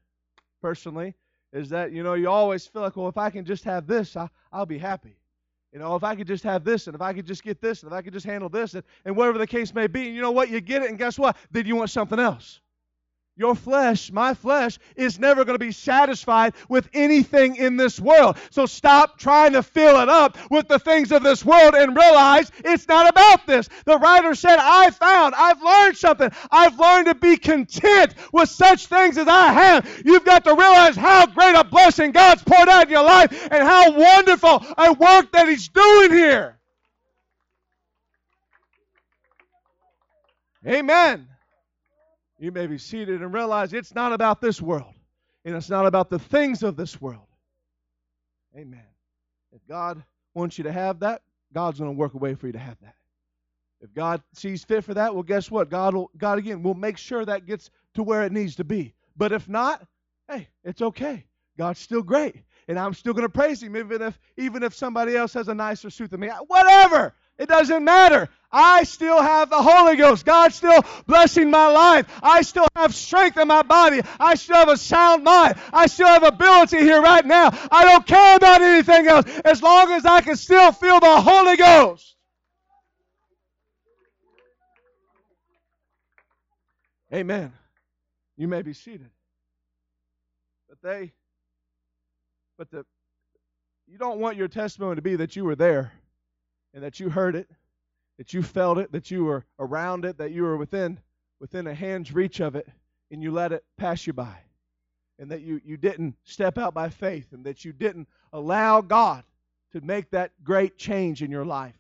personally 0.62 1.16
is 1.52 1.70
that, 1.70 1.92
you 1.92 2.04
know, 2.04 2.14
you 2.14 2.30
always 2.30 2.68
feel 2.68 2.84
like, 2.84 2.96
well, 2.96 3.08
if 3.08 3.18
I 3.18 3.32
can 3.32 3.44
just 3.44 3.64
have 3.64 3.88
this, 3.88 4.16
I, 4.16 4.30
I'll 4.54 4.68
be 4.68 4.78
happy. 4.78 5.18
You 5.74 5.80
know, 5.80 5.96
if 5.96 6.04
I 6.04 6.16
could 6.16 6.28
just 6.28 6.44
have 6.44 6.64
this, 6.64 6.88
and 6.88 6.96
if 6.96 7.02
I 7.02 7.12
could 7.12 7.26
just 7.26 7.44
get 7.44 7.60
this, 7.60 7.82
and 7.82 7.92
if 7.92 7.96
I 7.96 8.04
could 8.04 8.14
just 8.14 8.26
handle 8.26 8.50
this, 8.50 8.76
and, 8.76 8.84
and 9.04 9.16
whatever 9.16 9.40
the 9.40 9.48
case 9.48 9.74
may 9.74 9.88
be, 9.88 10.08
and 10.08 10.16
you 10.16 10.22
know 10.22 10.32
what? 10.32 10.50
You 10.50 10.62
get 10.62 10.84
it, 10.84 10.90
and 10.90 10.98
guess 10.98 11.18
what? 11.18 11.38
Then 11.50 11.66
you 11.66 11.76
want 11.76 11.90
something 11.90 12.20
else. 12.20 12.60
Your 13.38 13.54
flesh, 13.54 14.12
my 14.12 14.34
flesh, 14.34 14.80
is 14.96 15.20
never 15.20 15.46
going 15.46 15.54
to 15.54 15.64
be 15.64 15.72
satisfied 15.72 16.56
with 16.70 16.90
anything 16.92 17.56
in 17.58 17.78
this 17.78 18.00
world. 18.00 18.38
So 18.50 18.66
stop 18.66 19.20
trying 19.20 19.54
to 19.54 19.62
fill 19.62 20.02
it 20.02 20.10
up 20.10 20.40
with 20.50 20.68
the 20.68 20.80
things 20.80 21.12
of 21.12 21.22
this 21.22 21.46
world 21.46 21.76
and 21.76 21.96
realize 21.96 22.52
it's 22.66 22.88
not 22.88 23.08
about 23.08 23.46
this. 23.46 23.70
The 23.86 24.00
writer 24.00 24.34
said, 24.34 24.58
I 24.60 24.90
found, 24.90 25.36
I've 25.36 25.62
learned 25.62 25.98
something. 25.98 26.32
I've 26.50 26.80
learned 26.80 27.06
to 27.06 27.16
be 27.16 27.38
content 27.38 28.16
with 28.34 28.50
such 28.50 28.88
things 28.88 29.20
as 29.20 29.28
I 29.28 29.54
have. 29.54 30.02
You've 30.04 30.26
got 30.26 30.44
to 30.46 30.56
realize 30.56 30.96
how 30.96 31.28
great 31.28 31.56
a 31.56 31.64
blessing 31.64 32.14
God's 32.14 32.42
poured 32.42 32.70
out 32.70 32.86
in 32.86 32.90
your 32.90 33.04
life 33.04 33.32
and 33.52 33.62
how 33.62 33.92
wonderful 33.92 34.66
a 34.80 34.94
work 34.94 35.32
that 35.34 35.48
He's 35.48 35.68
doing 35.68 36.12
here. 36.12 36.58
Amen 40.66 41.28
you 42.40 42.52
may 42.52 42.68
be 42.68 42.78
seated 42.78 43.22
and 43.22 43.34
realize 43.34 43.74
it's 43.74 43.96
not 43.96 44.14
about 44.14 44.42
this 44.42 44.62
world 44.62 44.94
and 45.46 45.56
it's 45.56 45.70
not 45.70 45.86
about 45.86 46.10
the 46.10 46.20
things 46.20 46.64
of 46.64 46.76
this 46.76 47.00
world. 47.02 47.28
Amen. 48.56 48.84
If 49.52 49.66
God 49.68 50.04
wants 50.34 50.58
you 50.58 50.66
to 50.66 50.72
have 50.72 51.00
that, 51.00 51.22
God's 51.54 51.80
going 51.80 51.92
to 51.92 51.98
work 51.98 52.14
a 52.14 52.18
way 52.18 52.36
for 52.36 52.48
you 52.48 52.54
to 52.54 52.60
have 52.60 52.78
that. 52.82 52.96
If 53.82 53.94
God 53.94 54.22
sees 54.34 54.64
fit 54.64 54.84
for 54.84 54.94
that, 54.96 55.14
well, 55.14 55.24
guess 55.24 55.52
what? 55.52 55.70
God 55.70 55.94
will, 55.94 56.12
God 56.18 56.40
again 56.40 56.64
will 56.64 56.74
make 56.74 56.98
sure 56.98 57.24
that 57.24 57.46
gets 57.46 57.70
to 57.94 58.04
where 58.04 58.24
it 58.24 58.32
needs 58.32 58.56
to 58.56 58.64
be. 58.64 58.94
But 59.16 59.32
if 59.32 59.48
not, 59.48 59.86
hey, 60.28 60.48
it's 60.64 60.82
okay. 60.82 61.26
God's 61.58 61.80
still 61.80 62.04
great, 62.04 62.44
and 62.68 62.78
I'm 62.78 62.94
still 62.94 63.14
going 63.14 63.26
to 63.26 63.30
praise 63.30 63.62
Him, 63.64 63.76
even 63.76 64.02
if 64.02 64.20
even 64.38 64.62
if 64.62 64.76
somebody 64.76 65.16
else 65.16 65.34
has 65.34 65.48
a 65.48 65.56
nicer 65.56 65.90
suit 65.90 66.12
than 66.12 66.20
me. 66.20 66.30
Whatever. 66.48 67.16
It 67.38 67.50
doesn't 67.50 67.84
matter. 67.84 68.30
I 68.52 68.84
still 68.84 69.22
have 69.22 69.50
the 69.50 69.62
Holy 69.62 69.96
Ghost. 69.96 70.26
God's 70.26 70.56
still 70.56 70.84
blessing 71.06 71.52
my 71.52 71.68
life. 71.68 72.08
I 72.24 72.42
still 72.42 72.68
have 72.76 72.96
strength 72.96 73.38
in 73.38 73.48
my 73.48 73.62
body. 73.62 74.02
I 74.20 74.36
still 74.36 74.56
have 74.56 74.70
a 74.70 74.78
sound 74.78 75.24
mind. 75.24 75.56
I 75.72 75.88
still 75.88 76.08
have 76.08 76.24
ability 76.24 76.78
here 76.78 77.02
right 77.02 77.26
now. 77.26 77.50
I 77.72 77.84
don't 77.84 78.08
care 78.08 78.38
about 78.38 78.62
anything 78.62 79.08
else 79.08 79.26
as 79.44 79.62
long 79.62 79.92
as 79.92 80.06
I 80.06 80.22
can 80.22 80.36
still 80.36 80.72
feel 80.72 81.00
the 81.00 81.22
Holy 81.22 81.58
Ghost. 81.58 82.16
Amen. 87.14 87.54
You 88.36 88.48
may 88.48 88.62
be 88.62 88.74
seated. 88.74 89.10
But 90.70 90.78
they, 90.82 91.14
but 92.58 92.72
the, 92.72 92.86
you 93.88 93.98
don't 93.98 94.20
want 94.20 94.38
your 94.38 94.48
testimony 94.48 94.96
to 94.96 95.02
be 95.02 95.18
that 95.18 95.36
you 95.36 95.46
were 95.46 95.56
there 95.56 95.94
and 96.78 96.84
that 96.84 97.00
you 97.00 97.10
heard 97.10 97.36
it, 97.36 97.50
that 98.20 98.36
you 98.36 98.44
felt 98.44 98.78
it, 98.78 98.92
that 98.92 99.10
you 99.10 99.24
were 99.24 99.44
around 99.58 100.06
it, 100.06 100.20
that 100.20 100.32
you 100.32 100.44
were 100.44 100.58
within 100.58 101.00
within 101.40 101.66
a 101.66 101.74
hand's 101.74 102.14
reach 102.14 102.40
of 102.40 102.56
it, 102.56 102.68
and 103.10 103.24
you 103.24 103.32
let 103.32 103.52
it 103.52 103.66
pass 103.78 104.06
you 104.06 104.14
by. 104.14 104.36
And 105.18 105.32
that 105.32 105.42
you, 105.42 105.60
you 105.66 105.76
didn't 105.76 106.16
step 106.24 106.60
out 106.60 106.76
by 106.76 106.90
faith, 106.90 107.34
and 107.34 107.44
that 107.46 107.66
you 107.66 107.74
didn't 107.74 108.08
allow 108.32 108.82
God 108.82 109.24
to 109.72 109.82
make 109.82 110.12
that 110.12 110.34
great 110.44 110.78
change 110.78 111.24
in 111.24 111.32
your 111.32 111.46
life. 111.46 111.74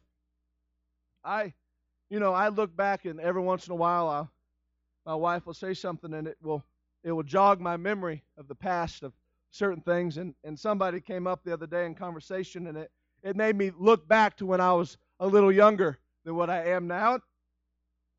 I, 1.24 1.54
you 2.10 2.20
know, 2.20 2.34
I 2.34 2.48
look 2.48 2.75
back 2.75 3.06
and 3.06 3.20
every 3.20 3.44
once 3.44 3.68
in 3.68 3.74
a 3.74 3.75
while 3.75 4.08
I'll, 4.08 4.32
my 5.06 5.13
wife 5.13 5.46
will 5.46 5.54
say 5.54 5.75
something 5.75 6.12
and 6.16 6.27
it 6.27 6.38
will 6.42 6.63
it 7.04 7.12
will 7.12 7.22
jog 7.22 7.62
my 7.62 7.77
memory 7.77 8.24
of 8.36 8.48
the 8.48 8.56
past 8.56 9.04
of 9.04 9.13
certain 9.51 9.82
things 9.82 10.18
and, 10.18 10.34
and 10.44 10.58
somebody 10.60 11.00
came 11.00 11.27
up 11.27 11.44
the 11.44 11.54
other 11.54 11.68
day 11.68 11.86
in 11.86 11.94
conversation 11.94 12.66
and 12.66 12.80
it 12.80 12.89
it 13.24 13.36
made 13.36 13.55
me 13.55 13.71
look 13.77 14.07
back 14.07 14.38
to 14.38 14.45
when 14.45 14.62
I 14.62 14.74
was 14.74 14.97
a 15.19 15.27
little 15.27 15.51
younger 15.51 15.97
than 16.25 16.36
what 16.36 16.50
I 16.50 16.71
am 16.71 16.88
now, 16.88 17.19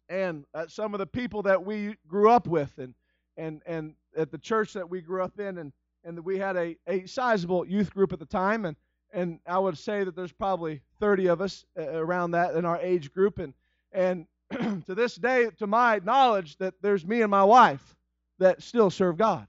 and 0.08 0.44
at 0.54 0.70
some 0.70 0.94
of 0.94 0.98
the 0.98 1.06
people 1.06 1.42
that 1.42 1.64
we 1.64 1.96
grew 2.06 2.30
up 2.30 2.46
with, 2.46 2.76
and 2.78 2.94
and 3.36 3.62
and 3.66 3.94
at 4.16 4.30
the 4.30 4.38
church 4.38 4.72
that 4.72 4.88
we 4.88 5.00
grew 5.00 5.22
up 5.22 5.38
in, 5.38 5.58
and 5.58 5.72
and 6.04 6.18
we 6.24 6.38
had 6.38 6.56
a 6.56 6.76
a 6.86 7.06
sizable 7.06 7.66
youth 7.66 7.92
group 7.92 8.12
at 8.12 8.18
the 8.18 8.26
time, 8.26 8.64
and 8.64 8.76
and 9.12 9.40
I 9.46 9.58
would 9.58 9.78
say 9.78 10.04
that 10.04 10.14
there's 10.14 10.32
probably 10.32 10.82
30 11.00 11.28
of 11.28 11.40
us 11.40 11.64
uh, 11.78 11.82
around 11.82 12.32
that 12.32 12.54
in 12.54 12.64
our 12.64 12.80
age 12.80 13.12
group, 13.12 13.38
and 13.38 13.54
and 13.92 14.26
to 14.86 14.94
this 14.94 15.14
day, 15.16 15.48
to 15.58 15.66
my 15.66 16.00
knowledge, 16.04 16.56
that 16.58 16.74
there's 16.82 17.06
me 17.06 17.22
and 17.22 17.30
my 17.30 17.44
wife 17.44 17.96
that 18.38 18.62
still 18.62 18.90
serve 18.90 19.16
God. 19.16 19.46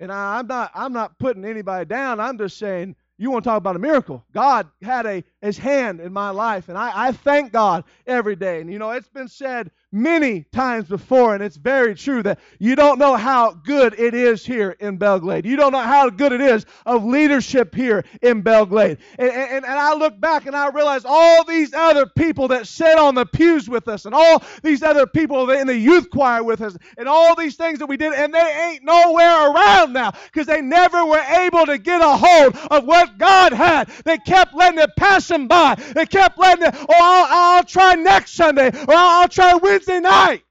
And 0.00 0.12
I, 0.12 0.38
I'm 0.38 0.46
not 0.46 0.70
I'm 0.74 0.92
not 0.92 1.18
putting 1.18 1.44
anybody 1.44 1.84
down. 1.86 2.20
I'm 2.20 2.38
just 2.38 2.58
saying 2.58 2.96
You 3.18 3.30
want 3.30 3.44
to 3.44 3.50
talk 3.50 3.58
about 3.58 3.76
a 3.76 3.80
miracle? 3.80 4.24
God 4.34 4.68
had 4.82 5.06
a 5.06 5.24
his 5.40 5.56
hand 5.56 6.00
in 6.00 6.12
my 6.12 6.30
life, 6.30 6.68
and 6.68 6.76
I, 6.76 7.08
I 7.08 7.12
thank 7.12 7.52
God 7.52 7.84
every 8.06 8.36
day. 8.36 8.60
And 8.60 8.70
you 8.70 8.78
know, 8.78 8.90
it's 8.90 9.08
been 9.08 9.28
said 9.28 9.70
many 9.92 10.42
times 10.52 10.88
before, 10.88 11.34
and 11.34 11.42
it's 11.42 11.56
very 11.56 11.94
true 11.94 12.22
that 12.22 12.38
you 12.58 12.76
don't 12.76 12.98
know 12.98 13.16
how 13.16 13.52
good 13.52 13.98
it 13.98 14.14
is 14.14 14.44
here 14.44 14.72
in 14.80 14.96
Belle 14.96 15.20
Glade. 15.20 15.46
You 15.46 15.56
don't 15.56 15.72
know 15.72 15.78
how 15.78 16.10
good 16.10 16.32
it 16.32 16.40
is 16.40 16.66
of 16.84 17.04
leadership 17.04 17.74
here 17.74 18.04
in 18.20 18.42
Belle 18.42 18.66
Glade. 18.66 18.98
And, 19.18 19.30
and, 19.30 19.64
and 19.64 19.78
I 19.78 19.94
look 19.94 20.20
back 20.20 20.46
and 20.46 20.54
I 20.54 20.68
realize 20.68 21.04
all 21.04 21.44
these 21.44 21.72
other 21.72 22.06
people 22.06 22.48
that 22.48 22.66
sit 22.66 22.98
on 22.98 23.14
the 23.14 23.24
pews 23.24 23.68
with 23.68 23.88
us, 23.88 24.04
and 24.04 24.14
all 24.14 24.42
these 24.62 24.82
other 24.82 25.06
people 25.06 25.50
in 25.50 25.66
the 25.66 25.76
youth 25.76 26.10
choir 26.10 26.42
with 26.42 26.60
us, 26.60 26.76
and 26.98 27.08
all 27.08 27.34
these 27.34 27.56
things 27.56 27.78
that 27.78 27.86
we 27.86 27.96
did, 27.96 28.12
and 28.12 28.34
they 28.34 28.72
ain't 28.72 28.84
nowhere 28.84 29.50
around 29.50 29.92
now 29.92 30.12
because 30.32 30.46
they 30.46 30.60
never 30.60 31.06
were 31.06 31.24
able 31.38 31.64
to 31.64 31.78
get 31.78 32.00
a 32.02 32.16
hold 32.16 32.56
of 32.70 32.84
what 32.84 33.18
God 33.18 33.52
had. 33.52 33.88
They 34.04 34.18
kept 34.18 34.54
letting 34.54 34.80
it 34.80 34.90
pass 34.96 35.26
them 35.28 35.48
by. 35.48 35.76
They 35.94 36.06
kept 36.06 36.38
letting 36.38 36.66
it, 36.66 36.74
oh, 36.76 36.86
I'll, 36.88 37.56
I'll 37.56 37.64
try 37.64 37.94
next 37.94 38.32
Sunday, 38.34 38.68
or 38.68 38.94
I'll, 38.94 39.22
I'll 39.22 39.28
try 39.28 39.54
Wednesday 39.54 39.85
Wednesday 39.86 40.00
night. 40.00 40.42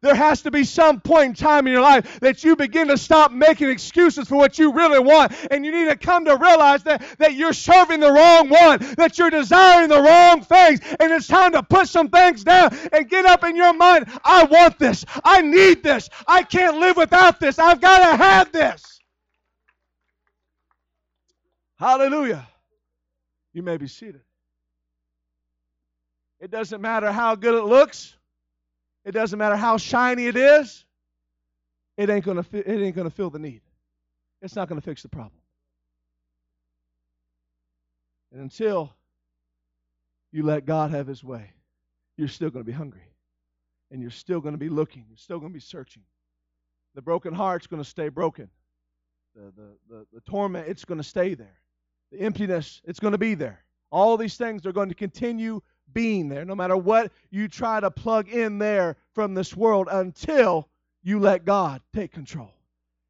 There 0.00 0.14
has 0.14 0.42
to 0.42 0.50
be 0.50 0.64
some 0.64 1.00
point 1.00 1.28
in 1.28 1.34
time 1.34 1.66
in 1.66 1.72
your 1.72 1.80
life 1.80 2.20
that 2.20 2.44
you 2.44 2.56
begin 2.56 2.88
to 2.88 2.98
stop 2.98 3.32
making 3.32 3.70
excuses 3.70 4.28
for 4.28 4.36
what 4.36 4.58
you 4.58 4.70
really 4.70 4.98
want. 4.98 5.32
And 5.50 5.64
you 5.64 5.72
need 5.72 5.88
to 5.88 5.96
come 5.96 6.26
to 6.26 6.36
realize 6.36 6.82
that, 6.82 7.02
that 7.18 7.32
you're 7.32 7.54
serving 7.54 8.00
the 8.00 8.12
wrong 8.12 8.50
one, 8.50 8.80
that 8.96 9.16
you're 9.16 9.30
desiring 9.30 9.88
the 9.88 10.02
wrong 10.02 10.42
things. 10.42 10.80
And 11.00 11.10
it's 11.10 11.26
time 11.26 11.52
to 11.52 11.62
put 11.62 11.88
some 11.88 12.10
things 12.10 12.44
down 12.44 12.76
and 12.92 13.08
get 13.08 13.24
up 13.24 13.44
in 13.44 13.56
your 13.56 13.72
mind 13.72 14.04
I 14.22 14.44
want 14.44 14.78
this. 14.78 15.06
I 15.24 15.40
need 15.40 15.82
this. 15.82 16.10
I 16.28 16.42
can't 16.42 16.80
live 16.80 16.98
without 16.98 17.40
this. 17.40 17.58
I've 17.58 17.80
got 17.80 18.10
to 18.10 18.16
have 18.22 18.52
this. 18.52 19.00
Hallelujah. 21.78 22.46
You 23.54 23.62
may 23.62 23.78
be 23.78 23.88
seated. 23.88 24.23
It 26.44 26.50
doesn't 26.50 26.82
matter 26.82 27.10
how 27.10 27.36
good 27.36 27.54
it 27.54 27.64
looks. 27.64 28.14
It 29.06 29.12
doesn't 29.12 29.38
matter 29.38 29.56
how 29.56 29.78
shiny 29.78 30.26
it 30.26 30.36
is. 30.36 30.84
It 31.96 32.10
ain't 32.10 32.22
gonna 32.22 32.44
it 32.52 32.68
ain't 32.68 32.94
gonna 32.94 33.08
fill 33.08 33.30
the 33.30 33.38
need. 33.38 33.62
It's 34.42 34.54
not 34.54 34.68
gonna 34.68 34.82
fix 34.82 35.00
the 35.00 35.08
problem. 35.08 35.40
And 38.30 38.42
until 38.42 38.92
you 40.32 40.42
let 40.42 40.66
God 40.66 40.90
have 40.90 41.06
His 41.06 41.24
way, 41.24 41.50
you're 42.18 42.28
still 42.28 42.50
gonna 42.50 42.62
be 42.62 42.72
hungry, 42.72 43.08
and 43.90 44.02
you're 44.02 44.10
still 44.10 44.42
gonna 44.42 44.58
be 44.58 44.68
looking. 44.68 45.06
You're 45.08 45.16
still 45.16 45.38
gonna 45.38 45.54
be 45.54 45.60
searching. 45.60 46.02
The 46.94 47.00
broken 47.00 47.32
heart's 47.32 47.66
gonna 47.66 47.84
stay 47.84 48.10
broken. 48.10 48.50
The 49.34 49.50
the 49.56 49.68
the, 49.88 50.06
the 50.12 50.20
torment 50.20 50.68
it's 50.68 50.84
gonna 50.84 51.04
stay 51.04 51.32
there. 51.32 51.56
The 52.12 52.20
emptiness 52.20 52.82
it's 52.84 53.00
gonna 53.00 53.16
be 53.16 53.34
there. 53.34 53.64
All 53.90 54.18
these 54.18 54.36
things 54.36 54.66
are 54.66 54.72
going 54.72 54.90
to 54.90 54.94
continue 54.94 55.62
being 55.92 56.28
there, 56.28 56.44
no 56.44 56.54
matter 56.54 56.76
what 56.76 57.12
you 57.30 57.48
try 57.48 57.80
to 57.80 57.90
plug 57.90 58.28
in 58.28 58.58
there 58.58 58.96
from 59.14 59.34
this 59.34 59.56
world 59.56 59.88
until 59.90 60.68
you 61.02 61.18
let 61.20 61.44
God 61.44 61.82
take 61.94 62.12
control 62.12 62.52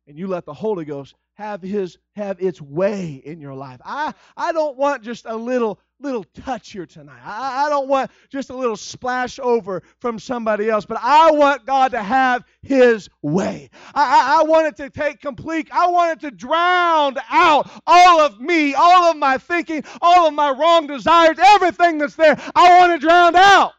and 0.07 0.19
you 0.19 0.27
let 0.27 0.45
the 0.45 0.55
Holy 0.55 0.85
Ghost 0.85 1.15
have 1.35 1.63
his 1.63 1.99
have 2.15 2.41
its 2.41 2.61
way 2.61 3.21
in 3.25 3.41
your 3.41 3.55
life. 3.55 3.81
I 3.85 4.15
I 4.37 4.53
don't 4.53 4.77
want 4.77 5.03
just 5.03 5.25
a 5.27 5.37
little 5.37 5.81
little 6.05 6.25
touch 6.25 6.71
here 6.71 6.87
tonight. 6.87 7.21
I, 7.25 7.67
I 7.67 7.69
don't 7.71 7.89
want 7.89 8.11
just 8.29 8.51
a 8.51 8.57
little 8.57 8.77
splash 8.77 9.39
over 9.39 9.83
from 9.99 10.19
somebody 10.19 10.69
else, 10.69 10.85
but 10.85 10.99
I 11.03 11.31
want 11.33 11.67
God 11.67 11.93
to 11.93 12.03
have 12.03 12.45
his 12.63 13.09
way. 13.23 13.71
I, 13.95 14.03
I, 14.03 14.41
I 14.41 14.43
want 14.45 14.67
it 14.67 14.77
to 14.77 14.91
take 14.91 15.21
complete, 15.21 15.69
I 15.73 15.89
want 15.89 16.13
it 16.13 16.21
to 16.21 16.31
drown 16.31 17.17
out 17.31 17.71
all 17.87 18.21
of 18.21 18.41
me, 18.41 18.75
all 18.75 19.11
of 19.11 19.17
my 19.17 19.39
thinking, 19.39 19.83
all 20.01 20.29
of 20.29 20.35
my 20.35 20.51
wrong 20.51 20.87
desires, 20.87 21.39
everything 21.39 21.99
that's 21.99 22.15
there. 22.15 22.39
I 22.55 22.79
want 22.79 22.93
it 22.93 23.01
drowned 23.01 23.37
out. 23.37 23.73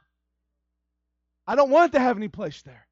I 1.48 1.55
don't 1.55 1.70
want 1.70 1.94
it 1.94 1.98
to 1.98 2.01
have 2.01 2.17
any 2.17 2.27
place 2.27 2.63
there. 2.63 2.88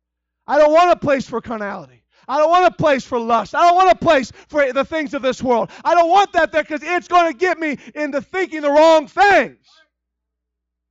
I 0.46 0.60
don't 0.60 0.72
want 0.72 0.92
a 0.92 0.96
place 0.96 1.28
for 1.28 1.42
carnality. 1.42 2.03
I 2.28 2.38
don't 2.38 2.50
want 2.50 2.66
a 2.66 2.72
place 2.72 3.04
for 3.04 3.20
lust. 3.20 3.56
I 3.56 3.68
don't 3.68 3.76
want 3.76 3.92
a 3.92 3.96
place 3.96 4.32
for 4.48 4.72
the 4.72 4.86
things 4.86 5.14
of 5.14 5.22
this 5.22 5.42
world. 5.42 5.70
I 5.84 5.94
don't 5.96 6.10
want 6.10 6.34
that 6.34 6.52
there 6.52 6.64
because 6.64 6.82
it's 6.84 7.08
going 7.08 7.32
to 7.32 7.38
get 7.38 7.60
me 7.60 7.78
into 7.96 8.22
thinking 8.22 8.62
the 8.62 8.72
wrong 8.72 9.08
things. 9.08 9.66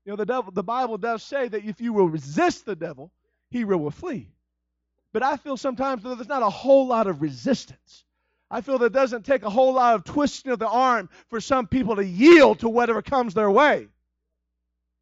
You 0.04 0.12
know, 0.12 0.16
the 0.16 0.26
devil, 0.26 0.50
the 0.50 0.64
Bible 0.64 0.98
does 0.98 1.22
say 1.22 1.48
that 1.48 1.64
if 1.64 1.80
you 1.80 1.92
will 1.92 2.08
resist 2.08 2.66
the 2.66 2.74
devil, 2.74 3.12
he 3.50 3.64
will 3.64 3.90
flee. 3.90 4.28
But 5.12 5.22
I 5.22 5.36
feel 5.36 5.56
sometimes 5.56 6.02
that 6.02 6.16
there's 6.16 6.28
not 6.28 6.42
a 6.42 6.50
whole 6.50 6.86
lot 6.86 7.06
of 7.06 7.22
resistance. 7.22 8.04
I 8.50 8.60
feel 8.60 8.78
that 8.78 8.86
it 8.86 8.92
doesn't 8.92 9.24
take 9.24 9.44
a 9.44 9.50
whole 9.50 9.74
lot 9.74 9.94
of 9.94 10.04
twisting 10.04 10.52
of 10.52 10.58
the 10.58 10.68
arm 10.68 11.08
for 11.28 11.40
some 11.40 11.66
people 11.66 11.96
to 11.96 12.04
yield 12.04 12.60
to 12.60 12.68
whatever 12.68 13.00
comes 13.00 13.34
their 13.34 13.50
way. 13.50 13.88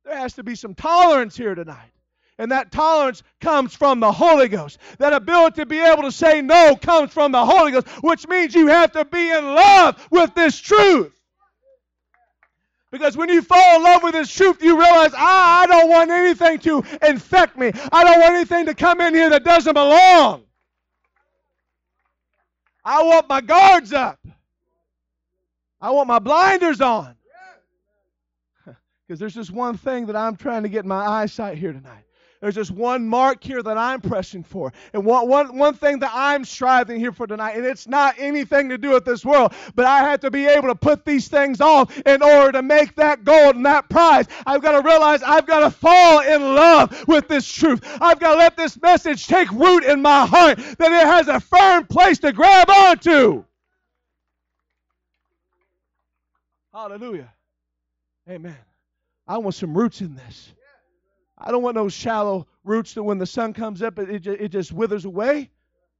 There 0.04 0.16
has 0.16 0.34
to 0.34 0.42
be 0.42 0.54
some 0.54 0.74
tolerance 0.74 1.36
here 1.36 1.54
tonight. 1.54 1.92
And 2.40 2.52
that 2.52 2.72
tolerance 2.72 3.22
comes 3.42 3.76
from 3.76 4.00
the 4.00 4.10
Holy 4.10 4.48
Ghost. 4.48 4.78
That 4.96 5.12
ability 5.12 5.56
to 5.56 5.66
be 5.66 5.78
able 5.78 6.04
to 6.04 6.10
say 6.10 6.40
no 6.40 6.74
comes 6.74 7.12
from 7.12 7.32
the 7.32 7.44
Holy 7.44 7.70
Ghost, 7.70 7.86
which 8.02 8.26
means 8.28 8.54
you 8.54 8.68
have 8.68 8.92
to 8.92 9.04
be 9.04 9.30
in 9.30 9.44
love 9.44 10.08
with 10.10 10.34
this 10.34 10.58
truth. 10.58 11.12
Because 12.90 13.14
when 13.14 13.28
you 13.28 13.42
fall 13.42 13.76
in 13.76 13.82
love 13.82 14.02
with 14.02 14.14
this 14.14 14.34
truth, 14.34 14.62
you 14.62 14.80
realize, 14.80 15.12
ah, 15.14 15.60
I 15.60 15.66
don't 15.66 15.90
want 15.90 16.10
anything 16.10 16.60
to 16.60 16.82
infect 17.06 17.58
me. 17.58 17.72
I 17.92 18.04
don't 18.04 18.20
want 18.20 18.34
anything 18.34 18.64
to 18.66 18.74
come 18.74 19.02
in 19.02 19.14
here 19.14 19.28
that 19.28 19.44
doesn't 19.44 19.74
belong. 19.74 20.44
I 22.82 23.02
want 23.02 23.28
my 23.28 23.42
guards 23.42 23.92
up. 23.92 24.18
I 25.78 25.90
want 25.90 26.08
my 26.08 26.18
blinders 26.18 26.80
on. 26.80 27.14
Because 29.06 29.18
there's 29.18 29.34
just 29.34 29.50
one 29.50 29.76
thing 29.76 30.06
that 30.06 30.16
I'm 30.16 30.36
trying 30.36 30.62
to 30.62 30.68
get 30.70 30.86
my 30.86 31.04
eyesight 31.04 31.58
here 31.58 31.72
tonight. 31.72 32.04
There's 32.40 32.54
just 32.54 32.70
one 32.70 33.06
mark 33.06 33.44
here 33.44 33.62
that 33.62 33.76
I'm 33.76 34.00
pressing 34.00 34.42
for. 34.42 34.72
And 34.94 35.04
one, 35.04 35.28
one, 35.28 35.58
one 35.58 35.74
thing 35.74 35.98
that 35.98 36.10
I'm 36.14 36.46
striving 36.46 36.98
here 36.98 37.12
for 37.12 37.26
tonight. 37.26 37.56
And 37.56 37.66
it's 37.66 37.86
not 37.86 38.14
anything 38.16 38.70
to 38.70 38.78
do 38.78 38.90
with 38.90 39.04
this 39.04 39.26
world, 39.26 39.52
but 39.74 39.84
I 39.84 39.98
have 39.98 40.20
to 40.20 40.30
be 40.30 40.46
able 40.46 40.68
to 40.68 40.74
put 40.74 41.04
these 41.04 41.28
things 41.28 41.60
off 41.60 41.98
in 41.98 42.22
order 42.22 42.52
to 42.52 42.62
make 42.62 42.94
that 42.96 43.24
gold 43.24 43.56
and 43.56 43.66
that 43.66 43.90
prize. 43.90 44.26
I've 44.46 44.62
got 44.62 44.80
to 44.80 44.88
realize 44.88 45.22
I've 45.22 45.46
got 45.46 45.60
to 45.60 45.70
fall 45.70 46.20
in 46.20 46.54
love 46.54 47.04
with 47.06 47.28
this 47.28 47.46
truth. 47.46 47.82
I've 48.00 48.18
got 48.18 48.32
to 48.32 48.38
let 48.38 48.56
this 48.56 48.80
message 48.80 49.26
take 49.26 49.50
root 49.50 49.84
in 49.84 50.00
my 50.00 50.24
heart, 50.24 50.56
that 50.56 50.92
it 50.92 51.06
has 51.06 51.28
a 51.28 51.40
firm 51.40 51.86
place 51.86 52.18
to 52.20 52.32
grab 52.32 52.70
onto. 52.70 53.44
Hallelujah. 56.72 57.30
Amen. 58.28 58.56
I 59.28 59.36
want 59.38 59.54
some 59.56 59.76
roots 59.76 60.00
in 60.00 60.14
this. 60.14 60.52
I 61.40 61.50
don't 61.50 61.62
want 61.62 61.74
those 61.74 61.92
shallow 61.92 62.46
roots 62.64 62.94
that 62.94 63.02
when 63.02 63.18
the 63.18 63.26
sun 63.26 63.52
comes 63.54 63.82
up, 63.82 63.98
it, 63.98 64.26
it, 64.26 64.26
it 64.26 64.48
just 64.48 64.72
withers 64.72 65.04
away. 65.04 65.50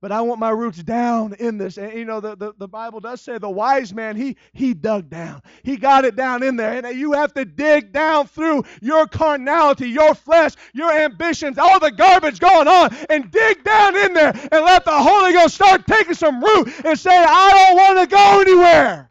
But 0.03 0.13
I 0.13 0.23
want 0.23 0.41
my 0.41 0.49
roots 0.49 0.83
down 0.83 1.35
in 1.35 1.59
this. 1.59 1.77
And 1.77 1.93
you 1.93 2.07
know, 2.07 2.21
the, 2.21 2.35
the, 2.35 2.55
the, 2.57 2.69
Bible 2.69 3.01
does 3.01 3.21
say 3.21 3.37
the 3.37 3.51
wise 3.51 3.93
man, 3.93 4.17
he 4.17 4.39
he 4.55 4.73
dug 4.73 5.11
down. 5.11 5.43
He 5.63 5.77
got 5.77 6.07
it 6.07 6.17
down 6.17 6.43
in 6.43 6.57
there. 6.57 6.73
And 6.73 6.99
you 6.99 7.13
have 7.13 7.35
to 7.35 7.45
dig 7.45 7.93
down 7.93 8.27
through 8.27 8.65
your 8.81 9.07
carnality, 9.07 9.91
your 9.91 10.15
flesh, 10.15 10.55
your 10.73 10.91
ambitions, 10.91 11.59
all 11.59 11.79
the 11.79 11.91
garbage 11.91 12.39
going 12.39 12.67
on, 12.67 12.97
and 13.11 13.31
dig 13.31 13.63
down 13.63 13.95
in 13.95 14.15
there 14.15 14.31
and 14.31 14.65
let 14.65 14.87
the 14.87 14.91
Holy 14.91 15.35
Ghost 15.35 15.55
start 15.55 15.87
taking 15.87 16.15
some 16.15 16.43
root 16.43 16.73
and 16.83 16.99
say, 16.99 17.15
I 17.15 17.51
don't 17.51 17.77
want 17.77 18.11
to 18.11 18.17
go 18.17 18.41
anywhere. 18.41 19.11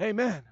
Amen. 0.00 0.42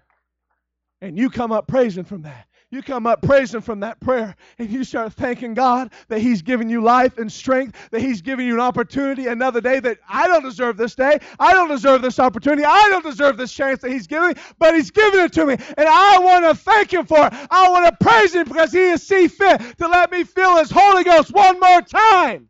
And 1.01 1.17
you 1.17 1.31
come 1.31 1.51
up 1.51 1.67
praising 1.67 2.05
from 2.05 2.23
that. 2.23 2.47
You 2.73 2.81
come 2.81 3.07
up 3.07 3.21
praising 3.21 3.61
from 3.61 3.81
that 3.81 4.01
prayer 4.01 4.35
and 4.59 4.71
you 4.71 4.83
start 4.83 5.13
thanking 5.13 5.53
God 5.53 5.93
that 6.09 6.21
He's 6.21 6.41
given 6.41 6.71
you 6.71 6.81
life 6.81 7.19
and 7.19 7.31
strength, 7.31 7.77
that 7.91 8.01
He's 8.01 8.23
given 8.23 8.47
you 8.47 8.55
an 8.55 8.61
opportunity, 8.61 9.27
another 9.27 9.61
day 9.61 9.79
that 9.79 9.99
I 10.09 10.27
don't 10.27 10.43
deserve 10.43 10.79
this 10.79 10.95
day. 10.95 11.19
I 11.39 11.53
don't 11.53 11.69
deserve 11.69 12.01
this 12.01 12.19
opportunity. 12.19 12.65
I 12.65 12.89
don't 12.89 13.05
deserve 13.05 13.37
this 13.37 13.53
chance 13.53 13.83
that 13.83 13.91
He's 13.91 14.07
giving, 14.07 14.37
but 14.59 14.75
He's 14.75 14.91
given 14.91 15.21
it 15.21 15.35
to 15.35 15.45
me. 15.45 15.53
And 15.53 15.87
I 15.87 16.19
want 16.19 16.47
to 16.47 16.55
thank 16.55 16.95
Him 16.95 17.05
for 17.05 17.27
it. 17.27 17.35
I 17.51 17.69
want 17.69 17.85
to 17.87 18.05
praise 18.05 18.35
Him 18.35 18.49
because 18.49 18.73
He 18.73 18.81
is 18.81 19.07
see 19.07 19.29
fit 19.29 19.61
to 19.77 19.87
let 19.87 20.11
me 20.11 20.25
feel 20.25 20.57
His 20.57 20.71
Holy 20.71 21.05
Ghost 21.05 21.31
one 21.31 21.61
more 21.61 21.83
time. 21.83 22.49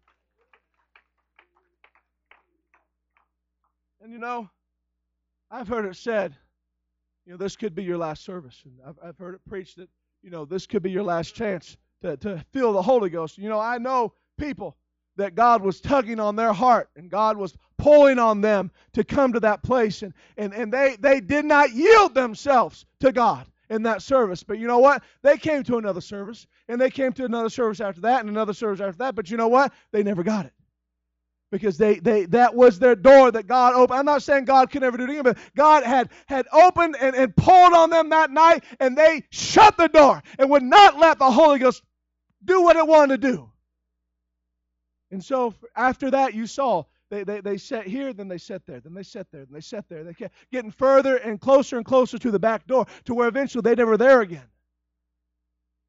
And 4.00 4.12
you 4.12 4.20
know, 4.20 4.48
I've 5.50 5.66
heard 5.66 5.84
it 5.84 5.96
said, 5.96 6.36
you 7.26 7.32
know, 7.32 7.38
this 7.38 7.56
could 7.56 7.74
be 7.74 7.82
your 7.82 7.98
last 7.98 8.24
service. 8.24 8.62
And 8.64 8.74
I've, 8.86 8.98
I've 9.02 9.18
heard 9.18 9.34
it 9.34 9.40
preached 9.48 9.78
that 9.78 9.88
you 10.22 10.30
know, 10.30 10.44
this 10.44 10.66
could 10.66 10.82
be 10.82 10.90
your 10.90 11.02
last 11.02 11.34
chance 11.34 11.76
to, 12.02 12.16
to 12.18 12.44
feel 12.52 12.72
the 12.72 12.82
Holy 12.82 13.10
Ghost. 13.10 13.38
You 13.38 13.48
know, 13.48 13.60
I 13.60 13.78
know 13.78 14.12
people 14.38 14.76
that 15.16 15.34
God 15.34 15.62
was 15.62 15.80
tugging 15.80 16.20
on 16.20 16.36
their 16.36 16.52
heart 16.52 16.88
and 16.96 17.10
God 17.10 17.36
was 17.36 17.54
pulling 17.76 18.18
on 18.18 18.40
them 18.40 18.70
to 18.94 19.04
come 19.04 19.32
to 19.34 19.40
that 19.40 19.62
place. 19.62 20.02
And, 20.02 20.14
and, 20.36 20.54
and 20.54 20.72
they, 20.72 20.96
they 20.98 21.20
did 21.20 21.44
not 21.44 21.72
yield 21.72 22.14
themselves 22.14 22.86
to 23.00 23.12
God 23.12 23.46
in 23.68 23.82
that 23.82 24.02
service. 24.02 24.42
But 24.42 24.58
you 24.58 24.66
know 24.66 24.78
what? 24.78 25.02
They 25.22 25.36
came 25.36 25.64
to 25.64 25.76
another 25.76 26.00
service 26.00 26.46
and 26.68 26.80
they 26.80 26.90
came 26.90 27.12
to 27.14 27.24
another 27.24 27.50
service 27.50 27.80
after 27.80 28.02
that 28.02 28.20
and 28.20 28.30
another 28.30 28.54
service 28.54 28.80
after 28.80 28.98
that. 28.98 29.14
But 29.14 29.30
you 29.30 29.36
know 29.36 29.48
what? 29.48 29.72
They 29.90 30.02
never 30.02 30.22
got 30.22 30.46
it 30.46 30.52
because 31.52 31.76
they, 31.78 32.00
they 32.00 32.24
that 32.26 32.56
was 32.56 32.80
their 32.80 32.96
door 32.96 33.30
that 33.30 33.46
God 33.46 33.74
opened. 33.74 34.00
I'm 34.00 34.06
not 34.06 34.22
saying 34.22 34.46
God 34.46 34.70
could 34.70 34.80
never 34.80 34.96
do 34.96 35.04
it 35.04 35.10
again, 35.10 35.22
but 35.22 35.38
God 35.54 35.84
had 35.84 36.08
had 36.26 36.48
opened 36.50 36.96
and, 36.98 37.14
and 37.14 37.36
pulled 37.36 37.74
on 37.74 37.90
them 37.90 38.08
that 38.08 38.32
night, 38.32 38.64
and 38.80 38.96
they 38.96 39.22
shut 39.30 39.76
the 39.76 39.86
door 39.86 40.22
and 40.38 40.50
would 40.50 40.64
not 40.64 40.98
let 40.98 41.20
the 41.20 41.30
Holy 41.30 41.60
Ghost 41.60 41.82
do 42.44 42.62
what 42.62 42.76
it 42.76 42.86
wanted 42.86 43.20
to 43.20 43.30
do. 43.30 43.50
And 45.12 45.22
so 45.22 45.54
after 45.76 46.10
that, 46.10 46.34
you 46.34 46.46
saw 46.46 46.84
they, 47.10 47.22
they, 47.22 47.42
they 47.42 47.58
sat 47.58 47.86
here, 47.86 48.14
then 48.14 48.28
they 48.28 48.38
sat 48.38 48.64
there, 48.66 48.80
then 48.80 48.94
they 48.94 49.02
sat 49.02 49.26
there, 49.30 49.44
then 49.44 49.52
they 49.52 49.60
sat 49.60 49.84
there. 49.90 50.02
They 50.02 50.14
kept 50.14 50.34
getting 50.50 50.70
further 50.70 51.16
and 51.16 51.38
closer 51.38 51.76
and 51.76 51.84
closer 51.84 52.18
to 52.18 52.30
the 52.30 52.38
back 52.38 52.66
door 52.66 52.86
to 53.04 53.14
where 53.14 53.28
eventually 53.28 53.60
they 53.60 53.74
never 53.74 53.90
were 53.90 53.98
there 53.98 54.22
again. 54.22 54.46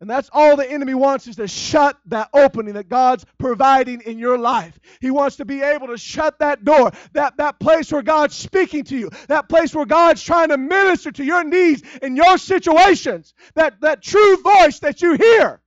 And 0.01 0.09
that's 0.09 0.29
all 0.33 0.57
the 0.57 0.69
enemy 0.69 0.93
wants 0.93 1.27
is 1.27 1.37
to 1.37 1.47
shut 1.47 1.97
that 2.07 2.29
opening 2.33 2.73
that 2.73 2.89
God's 2.89 3.25
providing 3.37 4.01
in 4.01 4.19
your 4.19 4.37
life. 4.37 4.77
He 4.99 5.11
wants 5.11 5.37
to 5.37 5.45
be 5.45 5.61
able 5.61 5.87
to 5.87 5.97
shut 5.97 6.39
that 6.39 6.65
door, 6.65 6.91
that, 7.13 7.37
that 7.37 7.59
place 7.59 7.89
where 7.91 8.01
God's 8.01 8.35
speaking 8.35 8.83
to 8.85 8.97
you, 8.97 9.09
that 9.29 9.47
place 9.47 9.73
where 9.73 9.85
God's 9.85 10.21
trying 10.21 10.49
to 10.49 10.57
minister 10.57 11.11
to 11.13 11.23
your 11.23 11.45
needs 11.45 11.83
and 12.01 12.17
your 12.17 12.37
situations, 12.37 13.33
that, 13.55 13.79
that 13.79 14.01
true 14.01 14.37
voice 14.41 14.79
that 14.79 15.01
you 15.01 15.13
hear. 15.13 15.61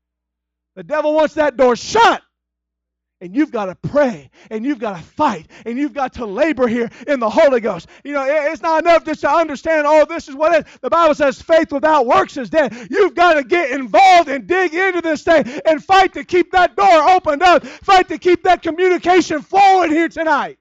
The 0.74 0.84
devil 0.84 1.14
wants 1.14 1.34
that 1.34 1.56
door 1.56 1.74
shut. 1.74 2.22
And 3.20 3.34
you've 3.34 3.50
got 3.50 3.66
to 3.66 3.74
pray 3.74 4.30
and 4.50 4.64
you've 4.64 4.78
got 4.78 4.98
to 4.98 5.02
fight 5.02 5.48
and 5.64 5.78
you've 5.78 5.94
got 5.94 6.12
to 6.14 6.26
labor 6.26 6.68
here 6.68 6.90
in 7.06 7.18
the 7.18 7.30
Holy 7.30 7.60
Ghost. 7.60 7.88
You 8.04 8.12
know, 8.12 8.26
it's 8.28 8.60
not 8.60 8.82
enough 8.82 9.06
just 9.06 9.22
to 9.22 9.30
understand, 9.30 9.86
oh, 9.86 10.04
this 10.04 10.28
is 10.28 10.34
what 10.34 10.52
it 10.52 10.66
is. 10.66 10.78
The 10.82 10.90
Bible 10.90 11.14
says 11.14 11.40
faith 11.40 11.72
without 11.72 12.04
works 12.04 12.36
is 12.36 12.50
dead. 12.50 12.76
You've 12.90 13.14
got 13.14 13.34
to 13.34 13.42
get 13.42 13.70
involved 13.70 14.28
and 14.28 14.46
dig 14.46 14.74
into 14.74 15.00
this 15.00 15.22
thing 15.22 15.44
and 15.64 15.82
fight 15.82 16.12
to 16.12 16.24
keep 16.24 16.52
that 16.52 16.76
door 16.76 17.08
opened 17.08 17.42
up, 17.42 17.66
fight 17.66 18.08
to 18.08 18.18
keep 18.18 18.42
that 18.42 18.62
communication 18.62 19.40
flowing 19.40 19.90
here 19.90 20.10
tonight. 20.10 20.58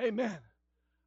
Amen. 0.00 0.38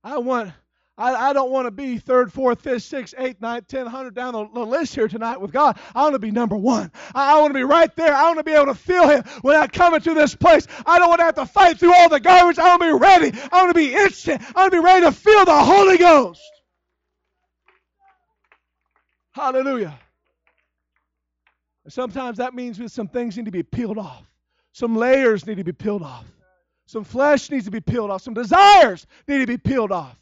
I 0.04 0.20
want 0.20 0.52
I, 0.96 1.30
I 1.30 1.34
don't 1.34 1.50
want 1.50 1.66
to 1.66 1.72
be 1.72 1.98
third, 1.98 2.32
fourth, 2.32 2.62
fifth, 2.62 2.84
sixth, 2.84 3.16
eighth, 3.18 3.42
ninth, 3.42 3.68
tenth, 3.68 3.90
hundred 3.90 4.14
down 4.14 4.34
the, 4.34 4.48
the, 4.54 4.64
list 4.64 4.94
here 4.94 5.08
tonight 5.08 5.42
with 5.42 5.52
God. 5.52 5.80
I 5.96 6.04
want 6.04 6.14
to 6.14 6.20
be 6.20 6.30
number 6.30 6.56
one. 6.56 6.92
I, 7.16 7.34
I 7.34 7.42
want 7.42 7.50
to 7.50 7.56
be 7.56 7.64
right 7.64 7.94
there. 7.96 8.14
I 8.14 8.24
want 8.26 8.38
to 8.38 8.44
be 8.44 8.52
able 8.52 8.68
to 8.68 8.76
feel 8.76 9.08
Him 9.10 9.24
when 9.42 9.56
I 9.56 9.66
come 9.66 9.96
into 9.96 10.14
this 10.14 10.36
place. 10.36 10.68
I 10.86 11.00
don't 11.00 11.10
want 11.10 11.20
to 11.20 11.26
have 11.26 11.36
to 11.36 11.48
fight 11.48 11.80
through 11.80 11.96
all 11.96 12.10
the 12.10 12.20
garbage. 12.20 12.60
I 12.60 12.68
want 12.70 12.82
to 12.84 12.88
be 12.88 13.00
ready. 13.00 13.40
I 13.52 13.64
want 13.64 13.70
to 13.70 13.74
be 13.74 13.96
instant. 13.96 14.44
I 14.56 14.62
want 14.62 14.72
to 14.72 14.82
be 14.82 14.86
ready 14.86 15.06
to 15.06 15.12
feel 15.12 15.46
the 15.46 15.64
Holy 15.64 15.98
Ghost. 15.98 16.42
Hallelujah. 19.32 19.98
Sometimes 21.88 22.38
that 22.38 22.54
means 22.54 22.78
that 22.78 22.92
some 22.92 23.08
things 23.08 23.36
need 23.36 23.46
to 23.46 23.52
be 23.52 23.64
peeled 23.64 23.98
off. 23.98 24.30
Some 24.74 24.96
layers 24.96 25.48
need 25.48 25.58
to 25.58 25.64
be 25.64 25.72
peeled 25.72 26.04
off. 26.04 26.26
Some 26.86 27.04
flesh 27.04 27.50
needs 27.50 27.66
to 27.66 27.72
be 27.72 27.82
peeled 27.82 28.12
off. 28.12 28.22
Some 28.22 28.36
desires 28.36 29.08
need 29.28 29.40
to 29.40 29.48
be 29.48 29.58
peeled 29.58 29.92
off 29.92 30.20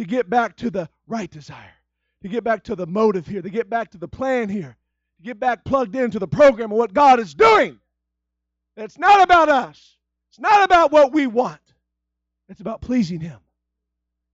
to 0.00 0.06
get 0.06 0.30
back 0.30 0.56
to 0.56 0.70
the 0.70 0.88
right 1.06 1.30
desire, 1.30 1.74
to 2.22 2.28
get 2.28 2.42
back 2.42 2.64
to 2.64 2.74
the 2.74 2.86
motive 2.86 3.26
here, 3.26 3.42
to 3.42 3.50
get 3.50 3.68
back 3.68 3.90
to 3.90 3.98
the 3.98 4.08
plan 4.08 4.48
here, 4.48 4.74
to 5.18 5.22
get 5.22 5.38
back 5.38 5.62
plugged 5.62 5.94
into 5.94 6.18
the 6.18 6.26
program 6.26 6.72
of 6.72 6.78
what 6.78 6.94
God 6.94 7.20
is 7.20 7.34
doing. 7.34 7.78
It's 8.78 8.98
not 8.98 9.20
about 9.22 9.50
us, 9.50 9.98
it's 10.30 10.40
not 10.40 10.64
about 10.64 10.90
what 10.90 11.12
we 11.12 11.26
want, 11.26 11.60
it's 12.48 12.62
about 12.62 12.80
pleasing 12.80 13.20
Him. 13.20 13.40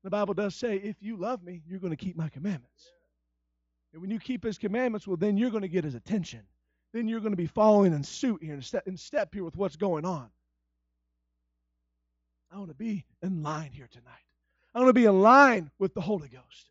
The 0.05 0.11
Bible 0.11 0.35
does 0.35 0.55
say, 0.55 0.77
if 0.77 1.03
you 1.03 1.17
love 1.17 1.43
me, 1.43 1.63
you're 1.67 1.81
going 1.81 1.91
to 1.91 1.97
keep 1.97 2.17
my 2.17 2.29
commandments. 2.29 2.93
And 3.93 4.01
when 4.01 4.13
you 4.13 4.21
keep 4.21 4.45
His 4.45 4.59
commandments, 4.59 5.05
well, 5.05 5.17
then 5.17 5.37
you're 5.37 5.51
going 5.51 5.63
to 5.63 5.69
get 5.69 5.83
His 5.83 5.97
attention. 5.97 6.43
Then 6.93 7.09
you're 7.09 7.19
going 7.19 7.33
to 7.33 7.37
be 7.37 7.49
following 7.49 7.93
in 7.93 8.05
suit 8.05 8.41
here, 8.41 8.55
in 8.55 8.63
step, 8.63 8.87
in 8.87 8.97
step 8.97 9.35
here 9.35 9.43
with 9.43 9.57
what's 9.57 9.75
going 9.75 10.05
on. 10.05 10.31
I 12.53 12.59
want 12.59 12.71
to 12.71 12.77
be 12.77 13.05
in 13.21 13.43
line 13.43 13.73
here 13.73 13.89
tonight. 13.91 14.26
I'm 14.77 14.83
going 14.83 14.91
to 14.91 14.93
be 14.93 15.07
in 15.07 15.23
line 15.23 15.71
with 15.79 15.95
the 15.95 16.03
Holy 16.03 16.29
Ghost. 16.29 16.71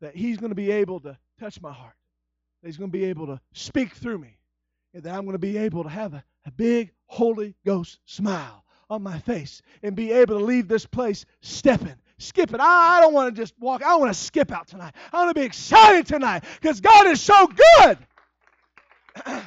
That 0.00 0.16
He's 0.16 0.38
going 0.38 0.50
to 0.50 0.56
be 0.56 0.72
able 0.72 0.98
to 1.00 1.16
touch 1.38 1.60
my 1.60 1.72
heart. 1.72 1.94
That 2.60 2.66
He's 2.66 2.76
going 2.76 2.90
to 2.90 2.98
be 2.98 3.04
able 3.04 3.26
to 3.28 3.40
speak 3.52 3.94
through 3.94 4.18
me. 4.18 4.36
And 4.92 5.04
that 5.04 5.14
I'm 5.14 5.22
going 5.22 5.34
to 5.34 5.38
be 5.38 5.56
able 5.56 5.84
to 5.84 5.88
have 5.88 6.14
a, 6.14 6.24
a 6.46 6.50
big 6.50 6.90
Holy 7.06 7.54
Ghost 7.64 8.00
smile 8.06 8.64
on 8.90 9.04
my 9.04 9.20
face 9.20 9.62
and 9.84 9.94
be 9.94 10.10
able 10.10 10.36
to 10.36 10.44
leave 10.44 10.66
this 10.66 10.84
place 10.84 11.24
stepping 11.42 11.94
skipping. 12.18 12.58
I, 12.60 12.96
I 12.96 13.00
don't 13.00 13.12
want 13.12 13.32
to 13.32 13.40
just 13.40 13.54
walk. 13.60 13.82
I 13.84 13.94
want 13.96 14.12
to 14.12 14.18
skip 14.18 14.50
out 14.50 14.66
tonight. 14.66 14.94
I 15.12 15.18
want 15.18 15.30
to 15.30 15.40
be 15.40 15.46
excited 15.46 16.06
tonight 16.06 16.42
because 16.60 16.80
God 16.80 17.06
is 17.06 17.20
so 17.20 17.46
good. 17.46 17.98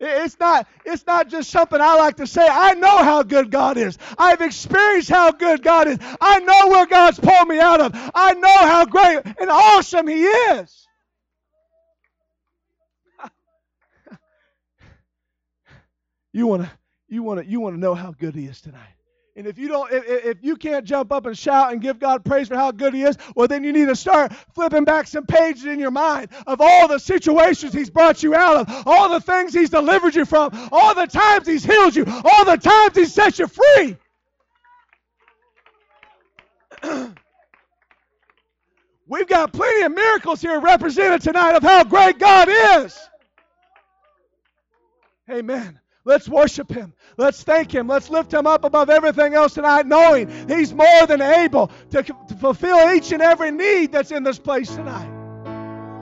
It's 0.00 0.38
not, 0.38 0.68
it's 0.84 1.04
not 1.06 1.28
just 1.28 1.50
something 1.50 1.80
I 1.80 1.96
like 1.96 2.18
to 2.18 2.26
say. 2.26 2.46
I 2.48 2.74
know 2.74 2.98
how 2.98 3.24
good 3.24 3.50
God 3.50 3.76
is. 3.76 3.98
I've 4.16 4.40
experienced 4.40 5.10
how 5.10 5.32
good 5.32 5.60
God 5.62 5.88
is. 5.88 5.98
I 6.20 6.38
know 6.38 6.68
where 6.68 6.86
God's 6.86 7.18
pulled 7.18 7.48
me 7.48 7.58
out 7.58 7.80
of. 7.80 7.90
I 8.14 8.34
know 8.34 8.58
how 8.58 8.84
great 8.84 9.22
and 9.40 9.50
awesome 9.50 10.06
He 10.06 10.22
is. 10.24 10.86
you 16.32 16.46
want 16.46 16.62
to 16.62 16.70
you 17.08 17.24
want 17.24 17.40
to 17.40 17.46
you 17.46 17.58
want 17.58 17.74
to 17.74 17.80
know 17.80 17.94
how 17.94 18.12
good 18.12 18.36
He 18.36 18.44
is 18.44 18.60
tonight. 18.60 18.97
And 19.38 19.46
if 19.46 19.56
you 19.56 19.68
don't, 19.68 19.90
if, 19.92 20.04
if 20.04 20.38
you 20.42 20.56
can't 20.56 20.84
jump 20.84 21.12
up 21.12 21.24
and 21.24 21.38
shout 21.38 21.70
and 21.70 21.80
give 21.80 22.00
God 22.00 22.24
praise 22.24 22.48
for 22.48 22.56
how 22.56 22.72
good 22.72 22.92
He 22.92 23.04
is, 23.04 23.16
well, 23.36 23.46
then 23.46 23.62
you 23.62 23.72
need 23.72 23.86
to 23.86 23.94
start 23.94 24.32
flipping 24.52 24.82
back 24.82 25.06
some 25.06 25.26
pages 25.26 25.64
in 25.64 25.78
your 25.78 25.92
mind 25.92 26.30
of 26.48 26.60
all 26.60 26.88
the 26.88 26.98
situations 26.98 27.72
He's 27.72 27.88
brought 27.88 28.20
you 28.20 28.34
out 28.34 28.56
of, 28.56 28.82
all 28.84 29.08
the 29.08 29.20
things 29.20 29.54
He's 29.54 29.70
delivered 29.70 30.16
you 30.16 30.24
from, 30.24 30.50
all 30.72 30.92
the 30.92 31.06
times 31.06 31.46
He's 31.46 31.64
healed 31.64 31.94
you, 31.94 32.04
all 32.08 32.44
the 32.44 32.56
times 32.56 32.96
He's 32.96 33.14
set 33.14 33.38
you 33.38 33.46
free. 33.46 33.96
We've 39.06 39.28
got 39.28 39.52
plenty 39.52 39.82
of 39.84 39.92
miracles 39.92 40.40
here 40.40 40.58
represented 40.58 41.20
tonight 41.20 41.54
of 41.54 41.62
how 41.62 41.84
great 41.84 42.18
God 42.18 42.48
is. 42.48 42.98
Amen. 45.30 45.78
Let's 46.08 46.26
worship 46.26 46.70
Him. 46.70 46.94
Let's 47.18 47.42
thank 47.42 47.70
Him. 47.70 47.86
Let's 47.86 48.08
lift 48.08 48.32
Him 48.32 48.46
up 48.46 48.64
above 48.64 48.88
everything 48.88 49.34
else 49.34 49.52
tonight, 49.52 49.84
knowing 49.86 50.48
He's 50.48 50.72
more 50.72 51.06
than 51.06 51.20
able 51.20 51.70
to, 51.90 52.02
to 52.02 52.34
fulfill 52.40 52.90
each 52.94 53.12
and 53.12 53.20
every 53.20 53.50
need 53.50 53.92
that's 53.92 54.10
in 54.10 54.22
this 54.22 54.38
place 54.38 54.74
tonight. 54.74 55.10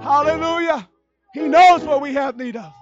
Hallelujah. 0.00 0.88
He 1.34 1.48
knows 1.48 1.82
what 1.82 2.00
we 2.00 2.12
have 2.12 2.36
need 2.36 2.54
of. 2.54 2.72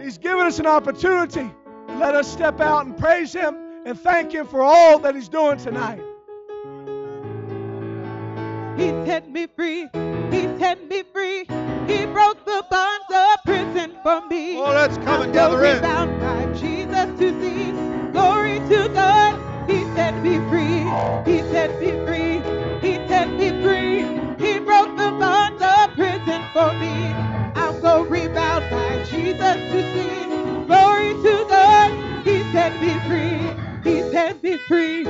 He's 0.00 0.16
given 0.16 0.46
us 0.46 0.58
an 0.58 0.64
opportunity. 0.64 1.50
Let 1.98 2.14
us 2.14 2.26
step 2.32 2.62
out 2.62 2.86
and 2.86 2.96
praise 2.96 3.34
Him 3.34 3.54
and 3.84 4.00
thank 4.00 4.32
Him 4.32 4.46
for 4.46 4.62
all 4.62 5.00
that 5.00 5.14
He's 5.14 5.28
doing 5.28 5.58
tonight. 5.58 6.00
He 8.78 8.88
set 9.04 9.30
me 9.30 9.48
free. 9.54 9.90
He 10.30 10.42
set 10.58 10.88
me 10.88 11.02
free. 11.12 11.40
He 11.86 12.06
broke 12.06 12.42
the 12.46 12.64
bonds 12.70 13.07
for 14.02 14.20
me. 14.26 14.56
Oh, 14.58 14.72
let's 14.72 14.96
come 14.98 15.22
and 15.22 15.32
gather 15.32 15.64
in. 15.64 15.82
Bound 15.82 16.20
by 16.20 16.46
Jesus 16.54 17.18
to 17.18 17.40
see. 17.40 17.72
Glory 18.12 18.58
to 18.68 18.90
God. 18.94 19.70
He 19.70 19.84
set 19.94 20.22
me 20.22 20.38
free. 20.50 20.84
He 21.30 21.40
set 21.50 21.80
me 21.80 21.90
free. 22.06 22.40
He 22.80 22.94
set 23.08 23.28
me 23.30 23.50
free. 23.62 24.02
He 24.44 24.60
broke 24.60 24.96
the 24.96 25.10
bonds 25.20 25.62
of 25.62 25.94
prison 25.96 26.42
for 26.52 26.72
me. 26.74 27.12
I'm 27.56 27.80
going 27.80 28.10
rebound 28.10 28.70
by 28.70 29.04
Jesus 29.10 29.56
to 29.72 29.80
see. 29.94 30.26
Glory 30.66 31.14
to 31.24 31.46
God. 31.48 32.24
He 32.24 32.42
set 32.52 32.80
me 32.80 32.98
free. 33.08 33.90
He 33.90 34.02
set 34.10 34.42
me 34.42 34.58
free. 34.68 35.04